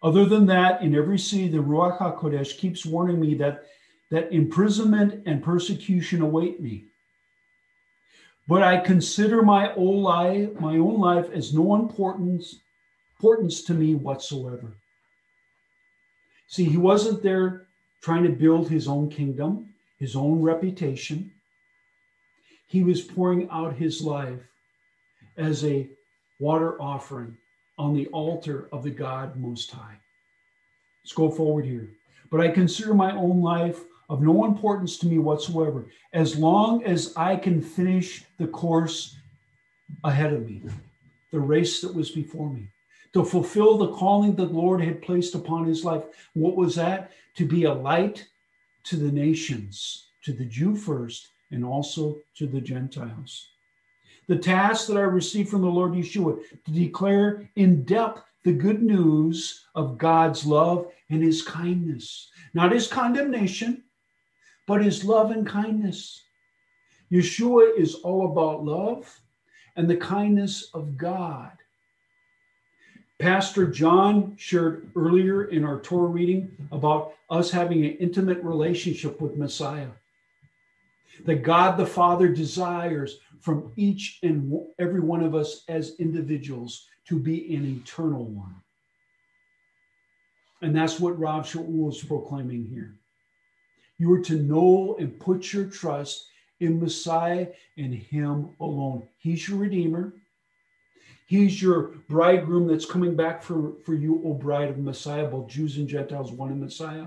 [0.03, 3.65] Other than that, in every city, the Ruach HaKodesh keeps warning me that,
[4.11, 6.85] that imprisonment and persecution await me.
[8.47, 12.61] But I consider my own life, my own life as no importance,
[13.17, 14.73] importance to me whatsoever.
[16.47, 17.67] See, he wasn't there
[18.01, 21.33] trying to build his own kingdom, his own reputation
[22.69, 24.41] he was pouring out his life
[25.37, 25.89] as a
[26.39, 27.37] water offering
[27.79, 29.97] on the altar of the God Most High.
[31.05, 31.91] Let's go forward here.
[32.31, 37.13] But I consider my own life of no importance to me whatsoever, as long as
[37.17, 39.17] I can finish the course
[40.05, 40.63] ahead of me,
[41.31, 42.69] the race that was before me,
[43.13, 46.05] to fulfill the calling the Lord had placed upon his life.
[46.35, 47.13] What was that?
[47.37, 48.27] To be a light
[48.85, 53.49] to the nations, to the Jew first, and also to the Gentiles.
[54.29, 58.83] The task that I received from the Lord Yeshua to declare in depth the good
[58.83, 63.83] news of God's love and his kindness, not his condemnation,
[64.67, 66.23] but his love and kindness.
[67.11, 69.21] Yeshua is all about love
[69.77, 71.53] and the kindness of God.
[73.19, 79.37] Pastor John shared earlier in our Torah reading about us having an intimate relationship with
[79.37, 79.89] Messiah
[81.25, 87.19] that God the Father desires from each and every one of us as individuals to
[87.19, 88.55] be an eternal one.
[90.61, 92.95] And that's what Rav Shaul is proclaiming here.
[93.99, 96.27] You are to know and put your trust
[96.61, 99.05] in Messiah and Him alone.
[99.19, 100.13] He's your Redeemer.
[101.27, 105.77] He's your bridegroom that's coming back for, for you, O bride of Messiah, both Jews
[105.77, 107.07] and Gentiles, one in Messiah.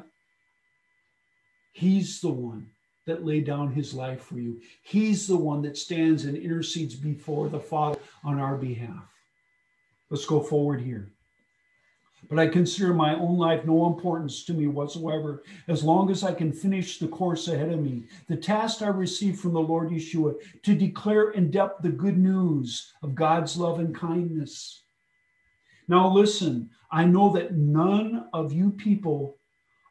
[1.73, 2.67] He's the one
[3.05, 4.61] that laid down his life for you.
[4.83, 9.05] He's the one that stands and intercedes before the Father on our behalf.
[10.09, 11.11] Let's go forward here.
[12.29, 16.33] But I consider my own life no importance to me whatsoever, as long as I
[16.33, 18.03] can finish the course ahead of me.
[18.27, 22.93] The task I received from the Lord Yeshua to declare in depth the good news
[23.01, 24.83] of God's love and kindness.
[25.87, 29.37] Now, listen, I know that none of you people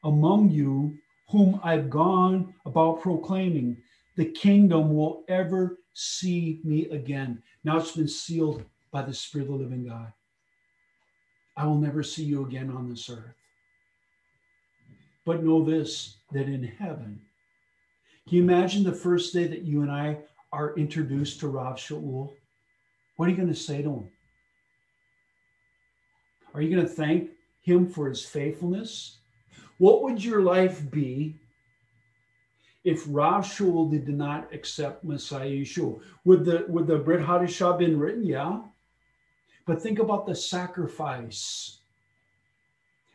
[0.05, 0.97] among you
[1.31, 3.77] whom I've gone about proclaiming
[4.17, 7.43] the kingdom will ever see me again.
[7.65, 10.13] Now it's been sealed by the Spirit of the living God.
[11.57, 13.35] I will never see you again on this earth.
[15.25, 17.21] But know this that in heaven,
[18.27, 20.19] can you imagine the first day that you and I
[20.53, 22.33] are introduced to Rav Shaul?
[23.17, 24.09] What are you going to say to him?
[26.55, 27.31] Are you going to thank
[27.63, 29.20] him for his faithfulness?
[29.81, 31.37] What would your life be
[32.85, 36.03] if Rav Shaul did not accept Messiah Yeshua?
[36.27, 38.23] Would the would the Brit Hadashah been written?
[38.23, 38.61] Yeah.
[39.65, 41.79] But think about the sacrifice.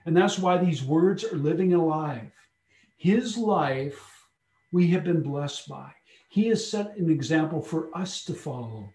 [0.07, 2.32] And that's why these words are living alive.
[2.97, 4.28] His life
[4.72, 5.91] we have been blessed by.
[6.30, 8.91] He has set an example for us to follow,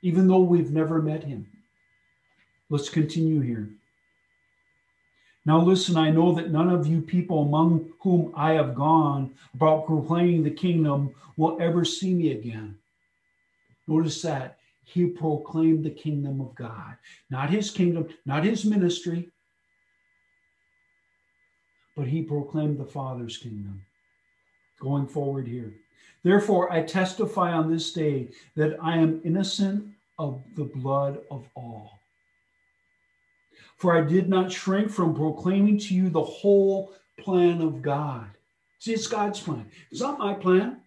[0.00, 1.46] even though we've never met him.
[2.70, 3.68] Let's continue here.
[5.46, 9.86] Now, listen, I know that none of you people among whom I have gone about
[9.86, 12.76] proclaiming the kingdom will ever see me again.
[13.86, 16.96] Notice that he proclaimed the kingdom of God,
[17.30, 19.30] not his kingdom, not his ministry,
[21.96, 23.82] but he proclaimed the Father's kingdom.
[24.80, 25.72] Going forward here.
[26.22, 29.86] Therefore, I testify on this day that I am innocent
[30.18, 32.00] of the blood of all.
[33.76, 38.26] For I did not shrink from proclaiming to you the whole plan of God.
[38.78, 39.66] See, it's God's plan.
[39.90, 40.80] It's not my plan.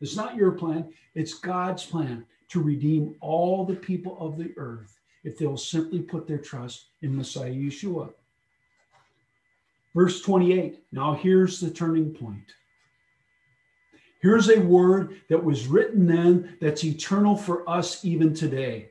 [0.00, 0.92] It's not your plan.
[1.14, 6.26] It's God's plan to redeem all the people of the earth if they'll simply put
[6.26, 8.12] their trust in Messiah Yeshua.
[9.94, 10.82] Verse 28.
[10.92, 12.54] Now here's the turning point.
[14.20, 18.90] Here's a word that was written then that's eternal for us even today.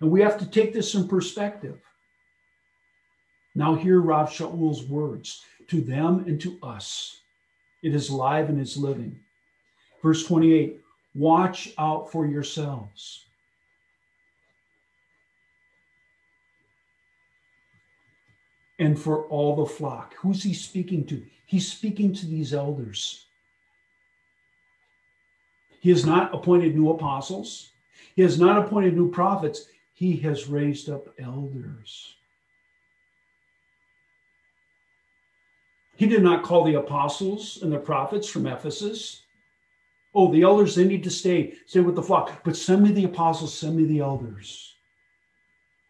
[0.00, 1.78] And we have to take this in perspective.
[3.54, 7.20] Now, hear Rav Shaul's words to them and to us.
[7.82, 9.18] It is live and is living.
[10.02, 10.80] Verse 28
[11.14, 13.24] Watch out for yourselves.
[18.78, 20.14] And for all the flock.
[20.20, 21.22] Who's he speaking to?
[21.44, 23.26] He's speaking to these elders.
[25.80, 27.70] He has not appointed new apostles.
[28.14, 29.66] He has not appointed new prophets
[30.00, 32.14] he has raised up elders.
[35.94, 39.20] He did not call the apostles and the prophets from Ephesus.
[40.14, 42.42] Oh, the elders, they need to stay, stay with the flock.
[42.44, 44.72] But send me the apostles, send me the elders.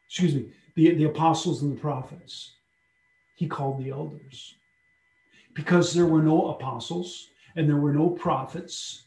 [0.09, 2.55] Excuse me, the, the apostles and the prophets.
[3.37, 4.57] He called the elders.
[5.55, 9.05] Because there were no apostles and there were no prophets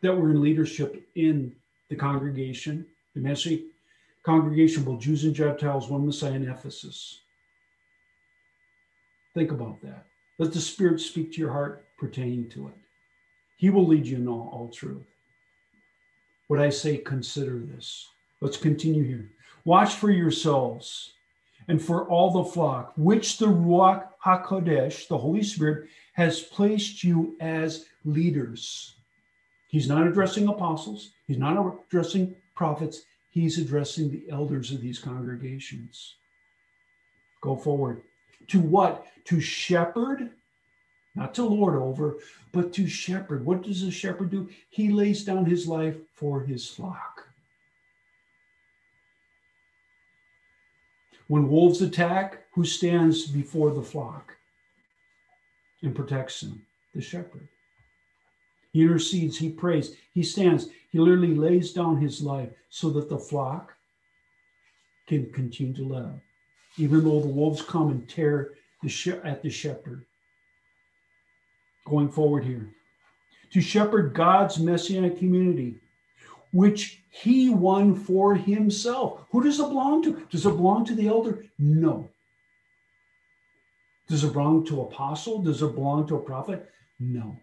[0.00, 1.56] that were in leadership in
[1.88, 3.64] the congregation the Messianic
[4.22, 7.20] congregation, both Jews and Gentiles, one Messiah in Ephesus.
[9.34, 10.06] Think about that.
[10.38, 12.74] Let the Spirit speak to your heart pertaining to it.
[13.56, 15.06] He will lead you in all, all truth.
[16.48, 18.08] What I say, consider this.
[18.40, 19.30] Let's continue here.
[19.64, 21.12] Watch for yourselves
[21.68, 27.36] and for all the flock, which the Ruach HaKodesh, the Holy Spirit, has placed you
[27.40, 28.94] as leaders.
[29.68, 31.56] He's not addressing apostles, he's not
[31.86, 36.16] addressing prophets, he's addressing the elders of these congregations.
[37.40, 38.02] Go forward.
[38.48, 39.06] To what?
[39.24, 40.28] To shepherd,
[41.14, 42.18] not to lord over,
[42.52, 43.46] but to shepherd.
[43.46, 44.50] What does a shepherd do?
[44.68, 47.28] He lays down his life for his flock.
[51.28, 54.36] When wolves attack, who stands before the flock
[55.80, 56.66] and protects them?
[56.94, 57.48] The shepherd.
[58.72, 63.18] He intercedes, he prays, he stands, he literally lays down his life so that the
[63.18, 63.74] flock
[65.06, 66.20] can continue to live,
[66.76, 70.04] even though the wolves come and tear the at the shepherd.
[71.86, 72.68] Going forward here,
[73.52, 75.76] to shepherd God's messianic community,
[76.52, 79.24] which he won for himself.
[79.30, 80.26] Who does it belong to?
[80.30, 81.44] Does it belong to the elder?
[81.58, 82.08] No.
[84.08, 85.40] Does it belong to apostle?
[85.42, 86.70] Does it belong to a prophet?
[86.98, 87.36] No.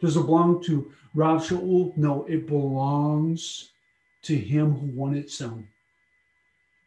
[0.00, 1.96] Does it belong to Rav Shaul?
[1.96, 3.70] No, it belongs
[4.22, 5.68] to him who won its own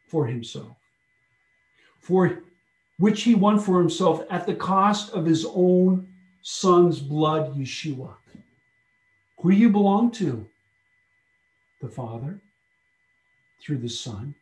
[0.07, 0.75] for himself.
[1.99, 2.43] For
[2.97, 6.07] which he won for himself at the cost of his own
[6.41, 8.13] son's blood, Yeshua.
[9.39, 10.45] Who you belong to?
[11.81, 12.41] The Father,
[13.61, 14.35] through the Son,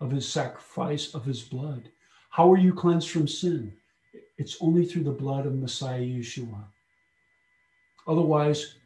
[0.00, 1.90] of his sacrifice of his blood.
[2.30, 3.74] How are you cleansed from sin?
[4.38, 6.64] It's only through the blood of Messiah Yeshua.
[8.06, 8.76] Otherwise,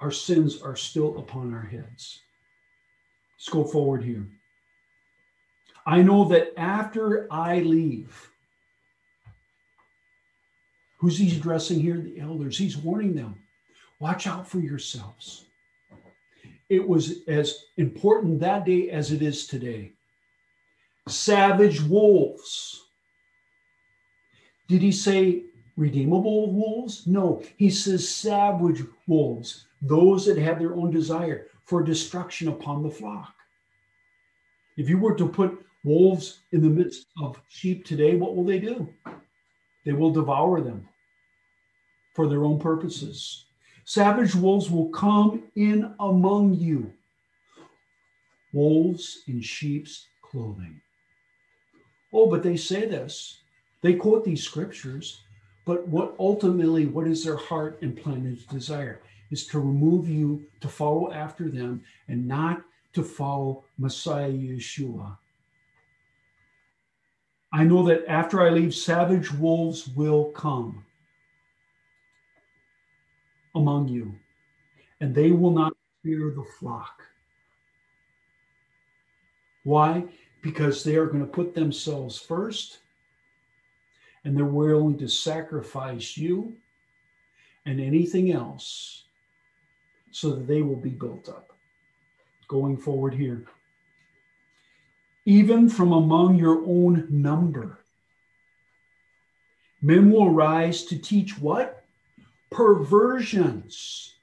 [0.00, 2.20] our sins are still upon our heads.
[3.36, 4.26] Let's go forward here.
[5.86, 8.30] I know that after I leave,
[10.98, 11.98] who's he addressing here?
[11.98, 12.56] The elders.
[12.56, 13.36] He's warning them
[14.00, 15.46] watch out for yourselves.
[16.68, 19.92] It was as important that day as it is today.
[21.08, 22.82] Savage wolves.
[24.68, 25.44] Did he say
[25.76, 27.06] redeemable wolves?
[27.06, 32.90] No, he says savage wolves, those that have their own desire for destruction upon the
[32.90, 33.34] flock.
[34.76, 38.58] If you were to put wolves in the midst of sheep today, what will they
[38.58, 38.88] do?
[39.84, 40.88] They will devour them
[42.14, 43.44] for their own purposes.
[43.84, 46.92] Savage wolves will come in among you,
[48.52, 50.80] wolves in sheep's clothing.
[52.12, 53.40] Oh, but they say this.
[53.82, 55.20] They quote these scriptures,
[55.64, 59.00] but what ultimately, what is their heart and plan and desire?
[59.30, 62.62] Is to remove you to follow after them and not
[62.92, 65.16] to follow Messiah Yeshua.
[67.52, 70.84] I know that after I leave, savage wolves will come
[73.54, 74.14] among you,
[75.00, 77.02] and they will not fear the flock.
[79.62, 80.04] Why?
[80.42, 82.78] Because they are going to put themselves first,
[84.24, 86.54] and they're willing to sacrifice you
[87.66, 89.04] and anything else
[90.10, 91.50] so that they will be built up.
[92.48, 93.46] Going forward here.
[95.26, 97.78] Even from among your own number,
[99.80, 101.84] men will rise to teach what?
[102.54, 104.14] perversions,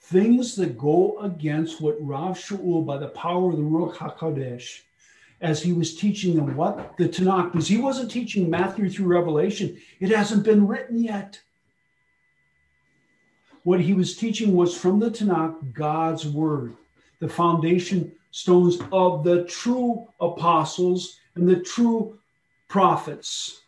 [0.00, 4.82] things that go against what Rav Shaul, by the power of the Ruach HaKodesh,
[5.42, 6.96] as he was teaching them what?
[6.96, 9.76] The Tanakh, because he wasn't teaching Matthew through Revelation.
[10.00, 11.40] It hasn't been written yet.
[13.64, 16.76] What he was teaching was from the Tanakh, God's word,
[17.20, 22.18] the foundation stones of the true apostles and the true
[22.68, 23.60] prophets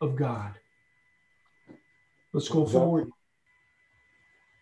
[0.00, 0.54] of God.
[2.32, 3.10] Let's go forward.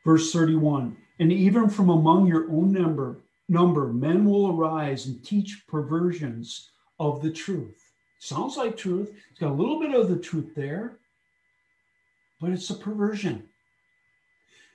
[0.05, 3.19] Verse 31 And even from among your own number,
[3.53, 7.93] number, men will arise and teach perversions of the truth.
[8.19, 9.13] Sounds like truth.
[9.31, 10.99] It's got a little bit of the truth there,
[12.41, 13.45] but it's a perversion.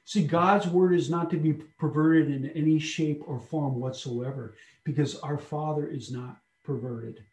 [0.05, 4.55] See, God's word is not to be perverted in any shape or form whatsoever
[4.85, 7.23] because our Father is not perverted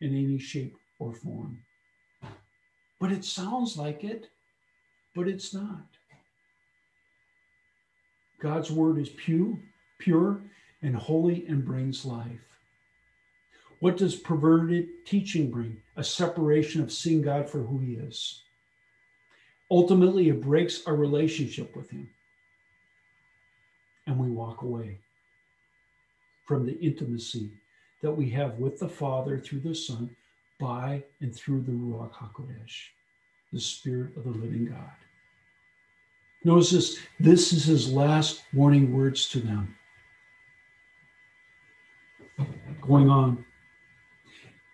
[0.00, 1.58] in any shape or form.
[2.98, 4.28] But it sounds like it
[5.16, 5.86] but it's not.
[8.38, 9.58] God's word is pure,
[9.98, 10.42] pure
[10.82, 12.58] and holy and brings life.
[13.80, 15.82] What does perverted teaching bring?
[15.96, 18.42] A separation of seeing God for who he is.
[19.70, 22.08] Ultimately, it breaks our relationship with him.
[24.06, 24.98] And we walk away
[26.46, 27.50] from the intimacy
[28.02, 30.14] that we have with the Father through the Son
[30.60, 32.90] by and through the Ruach HaKodesh,
[33.52, 34.90] the Spirit of the living God.
[36.44, 39.76] Notice this this is his last warning words to them.
[42.86, 43.44] Going on.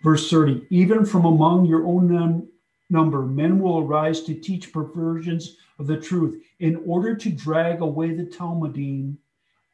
[0.02, 2.48] Verse 30 Even from among your own num-
[2.90, 8.14] number, men will arise to teach perversions of the truth in order to drag away
[8.14, 9.16] the Talmidim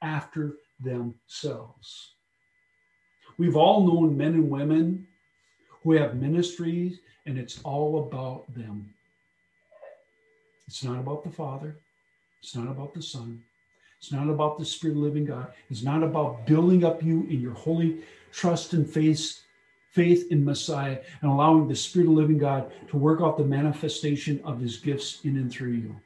[0.03, 2.13] after themselves.
[3.39, 5.07] We've all known men and women
[5.83, 8.93] who have ministries, and it's all about them.
[10.67, 11.77] It's not about the Father,
[12.41, 13.43] it's not about the Son.
[13.99, 15.53] It's not about the Spirit of living God.
[15.71, 18.01] It's not about building up you in your holy
[18.33, 19.41] trust and faith,
[19.91, 24.41] faith in Messiah and allowing the Spirit of living God to work out the manifestation
[24.45, 25.97] of his gifts in and through you.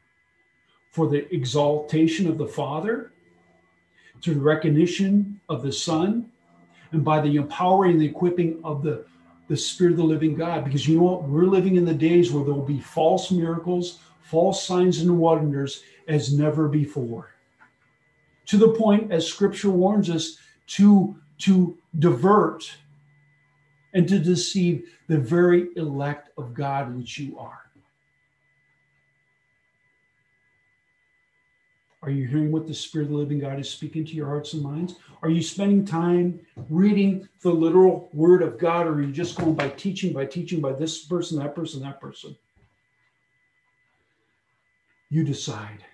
[0.91, 3.13] For the exaltation of the Father,
[4.23, 6.31] to the recognition of the Son,
[6.93, 9.05] and by the empowering and the equipping of the,
[9.49, 10.65] the Spirit of the living God.
[10.65, 11.25] Because you know what?
[11.25, 15.83] We're living in the days where there will be false miracles, false signs and wonders
[16.09, 17.32] as never before.
[18.47, 22.71] To the point, as scripture warns us, to, to divert
[23.95, 27.59] and to deceive the very elect of God, which you are.
[32.05, 34.55] Are you hearing what the Spirit of the living God is speaking to your hearts
[34.55, 34.97] and minds?
[35.23, 39.55] Are you spending time reading the literal word of God, or are you just going
[39.55, 42.37] by teaching, by teaching by this person, that person, that person?
[45.11, 45.85] You decide.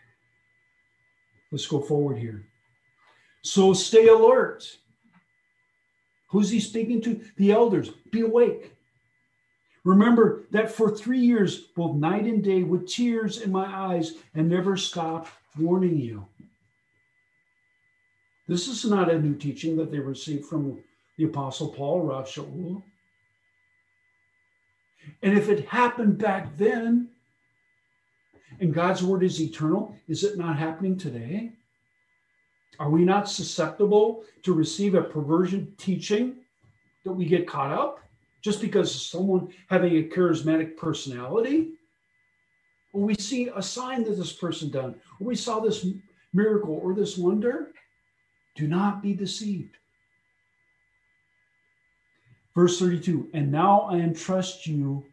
[1.51, 2.46] Let's go forward here.
[3.42, 4.64] So stay alert.
[6.28, 7.20] Who's he speaking to?
[7.36, 7.90] The elders.
[8.11, 8.74] Be awake.
[9.84, 14.49] Remember that for three years, both night and day, with tears in my eyes, and
[14.49, 15.28] never stop
[15.59, 16.26] warning you.
[18.46, 20.78] This is not a new teaching that they received from
[21.16, 22.82] the Apostle Paul, Rav Shaul.
[25.22, 27.09] And if it happened back then,
[28.61, 31.53] and God's word is eternal, is it not happening today?
[32.79, 36.37] Are we not susceptible to receive a perversion teaching
[37.05, 38.01] that we get caught up
[38.41, 41.73] just because someone having a charismatic personality?
[42.93, 45.87] Or we see a sign that this person done, or we saw this
[46.33, 47.73] miracle or this wonder.
[48.55, 49.77] Do not be deceived.
[52.55, 55.05] Verse 32 And now I entrust you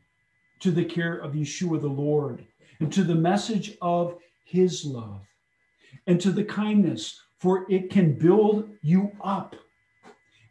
[0.60, 2.46] to the care of Yeshua the Lord,
[2.80, 5.22] and to the message of his love,
[6.08, 9.56] and to the kindness for it can build you up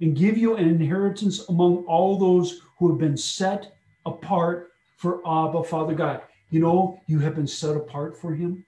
[0.01, 5.64] and give you an inheritance among all those who have been set apart for Abba,
[5.64, 6.22] Father God.
[6.51, 8.64] You know, you have been set apart for Him.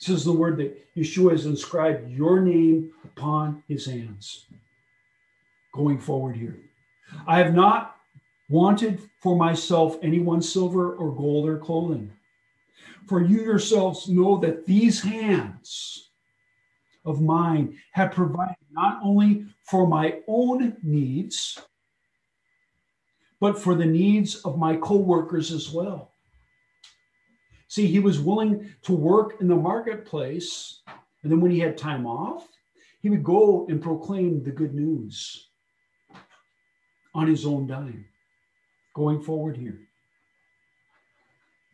[0.00, 4.46] This is the word that Yeshua has inscribed your name upon His hands.
[5.72, 6.58] Going forward here,
[7.26, 7.91] I have not
[8.52, 12.12] wanted for myself any one silver or gold or clothing.
[13.08, 16.10] For you yourselves know that these hands
[17.06, 21.58] of mine have provided not only for my own needs,
[23.40, 26.12] but for the needs of my co workers as well.
[27.68, 30.82] See, he was willing to work in the marketplace.
[31.22, 32.46] And then when he had time off,
[33.00, 35.48] he would go and proclaim the good news
[37.14, 38.04] on his own dime.
[38.94, 39.78] Going forward here.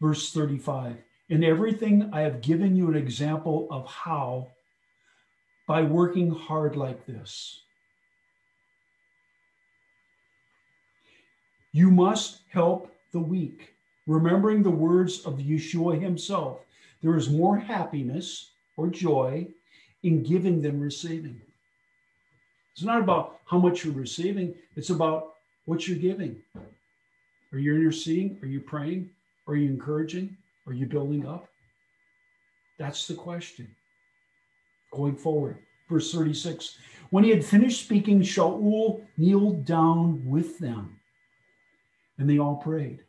[0.01, 0.97] Verse 35
[1.29, 4.49] In everything I have given you an example of how
[5.67, 7.61] by working hard like this.
[11.73, 13.75] You must help the weak,
[14.07, 16.61] remembering the words of Yeshua himself.
[17.03, 19.49] There is more happiness or joy
[20.03, 21.41] in giving than receiving.
[22.73, 25.35] It's not about how much you're receiving, it's about
[25.67, 26.41] what you're giving.
[27.53, 28.39] Are you interceding?
[28.43, 29.11] Are you praying?
[29.47, 30.37] Are you encouraging?
[30.67, 31.49] Are you building up?
[32.79, 33.75] That's the question
[34.93, 35.59] going forward.
[35.89, 36.79] Verse 36
[37.11, 41.01] When he had finished speaking, Shaul kneeled down with them,
[42.19, 43.01] and they all prayed.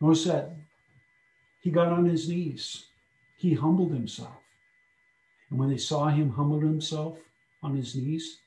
[0.00, 0.56] Notice that
[1.60, 2.86] he got on his knees,
[3.36, 4.34] he humbled himself.
[5.48, 7.18] And when they saw him humble himself
[7.62, 8.38] on his knees,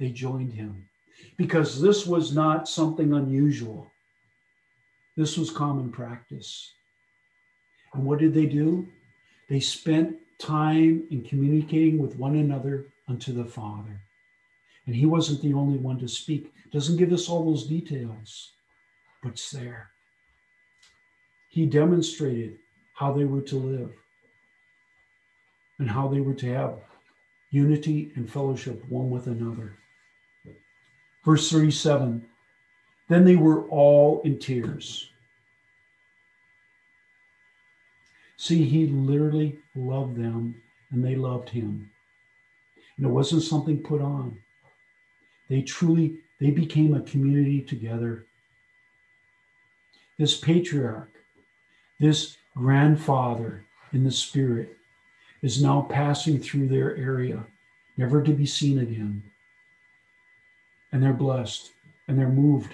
[0.00, 0.88] they joined him
[1.36, 3.90] because this was not something unusual.
[5.16, 6.72] This was common practice.
[7.92, 8.88] And what did they do?
[9.48, 14.00] They spent time in communicating with one another unto the Father.
[14.86, 16.52] And he wasn't the only one to speak.
[16.72, 18.52] Doesn't give us all those details,
[19.22, 19.90] but it's there.
[21.48, 22.58] He demonstrated
[22.94, 23.92] how they were to live
[25.78, 26.78] and how they were to have
[27.50, 29.78] unity and fellowship one with another.
[31.24, 32.24] Verse 37
[33.08, 35.08] Then they were all in tears
[38.44, 40.60] See, he literally loved them
[40.90, 41.90] and they loved him.
[42.96, 44.38] And it wasn't something put on.
[45.48, 48.26] They truly, they became a community together.
[50.18, 51.10] This patriarch,
[51.98, 54.76] this grandfather in the spirit,
[55.42, 57.44] is now passing through their area,
[57.96, 59.22] never to be seen again.
[60.94, 61.72] And they're blessed
[62.08, 62.72] and they're moved.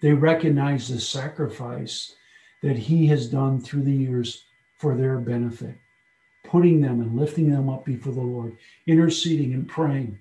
[0.00, 2.14] They recognize the sacrifice
[2.62, 4.44] that he has done through the years
[4.78, 5.76] for their benefit,
[6.44, 10.18] putting them and lifting them up before the Lord, interceding and praying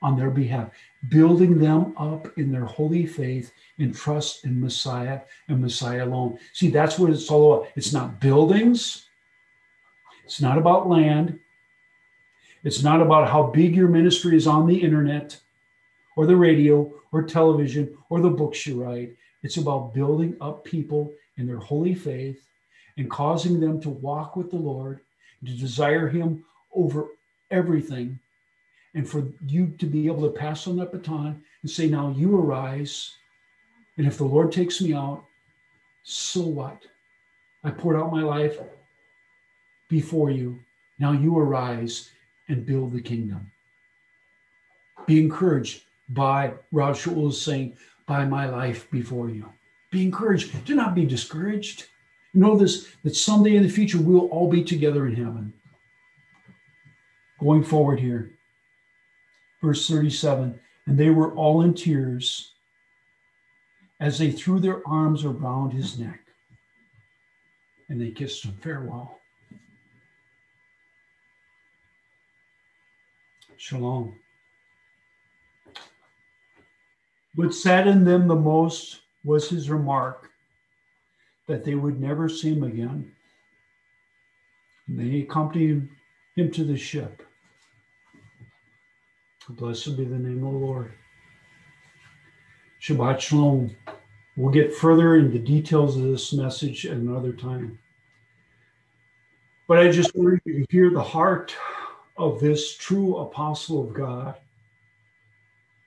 [0.00, 0.70] on their behalf,
[1.10, 6.38] building them up in their holy faith and trust in Messiah and Messiah alone.
[6.54, 7.68] See, that's what it's all about.
[7.76, 9.06] It's not buildings,
[10.24, 11.38] it's not about land,
[12.64, 15.38] it's not about how big your ministry is on the internet
[16.16, 19.14] or the radio or television or the books you write.
[19.42, 22.46] It's about building up people in their holy faith
[22.96, 25.00] and causing them to walk with the Lord,
[25.44, 26.44] to desire Him
[26.74, 27.06] over
[27.50, 28.18] everything,
[28.94, 32.36] and for you to be able to pass on that baton and say, Now you
[32.38, 33.12] arise.
[33.96, 35.24] And if the Lord takes me out,
[36.02, 36.82] so what?
[37.64, 38.58] I poured out my life
[39.88, 40.58] before you.
[40.98, 42.10] Now you arise
[42.48, 43.50] and build the kingdom.
[45.06, 47.76] Be encouraged by, Rav Shaul saying,
[48.06, 49.50] by my life before you.
[49.90, 50.64] Be encouraged.
[50.64, 51.86] Do not be discouraged.
[52.34, 55.52] Know this that someday in the future we'll all be together in heaven.
[57.38, 58.32] Going forward here,
[59.60, 62.52] verse 37 and they were all in tears
[64.00, 66.20] as they threw their arms around his neck
[67.88, 69.20] and they kissed him farewell.
[73.56, 74.21] Shalom.
[77.34, 80.30] What saddened them the most was his remark
[81.48, 83.12] that they would never see him again.
[84.86, 85.88] And they accompanied
[86.36, 87.22] him to the ship.
[89.48, 90.92] Blessed be the name of the Lord.
[92.80, 93.74] Shabbat Shalom.
[94.36, 97.78] We'll get further into the details of this message at another time.
[99.68, 101.54] But I just want you to hear the heart
[102.16, 104.36] of this true apostle of God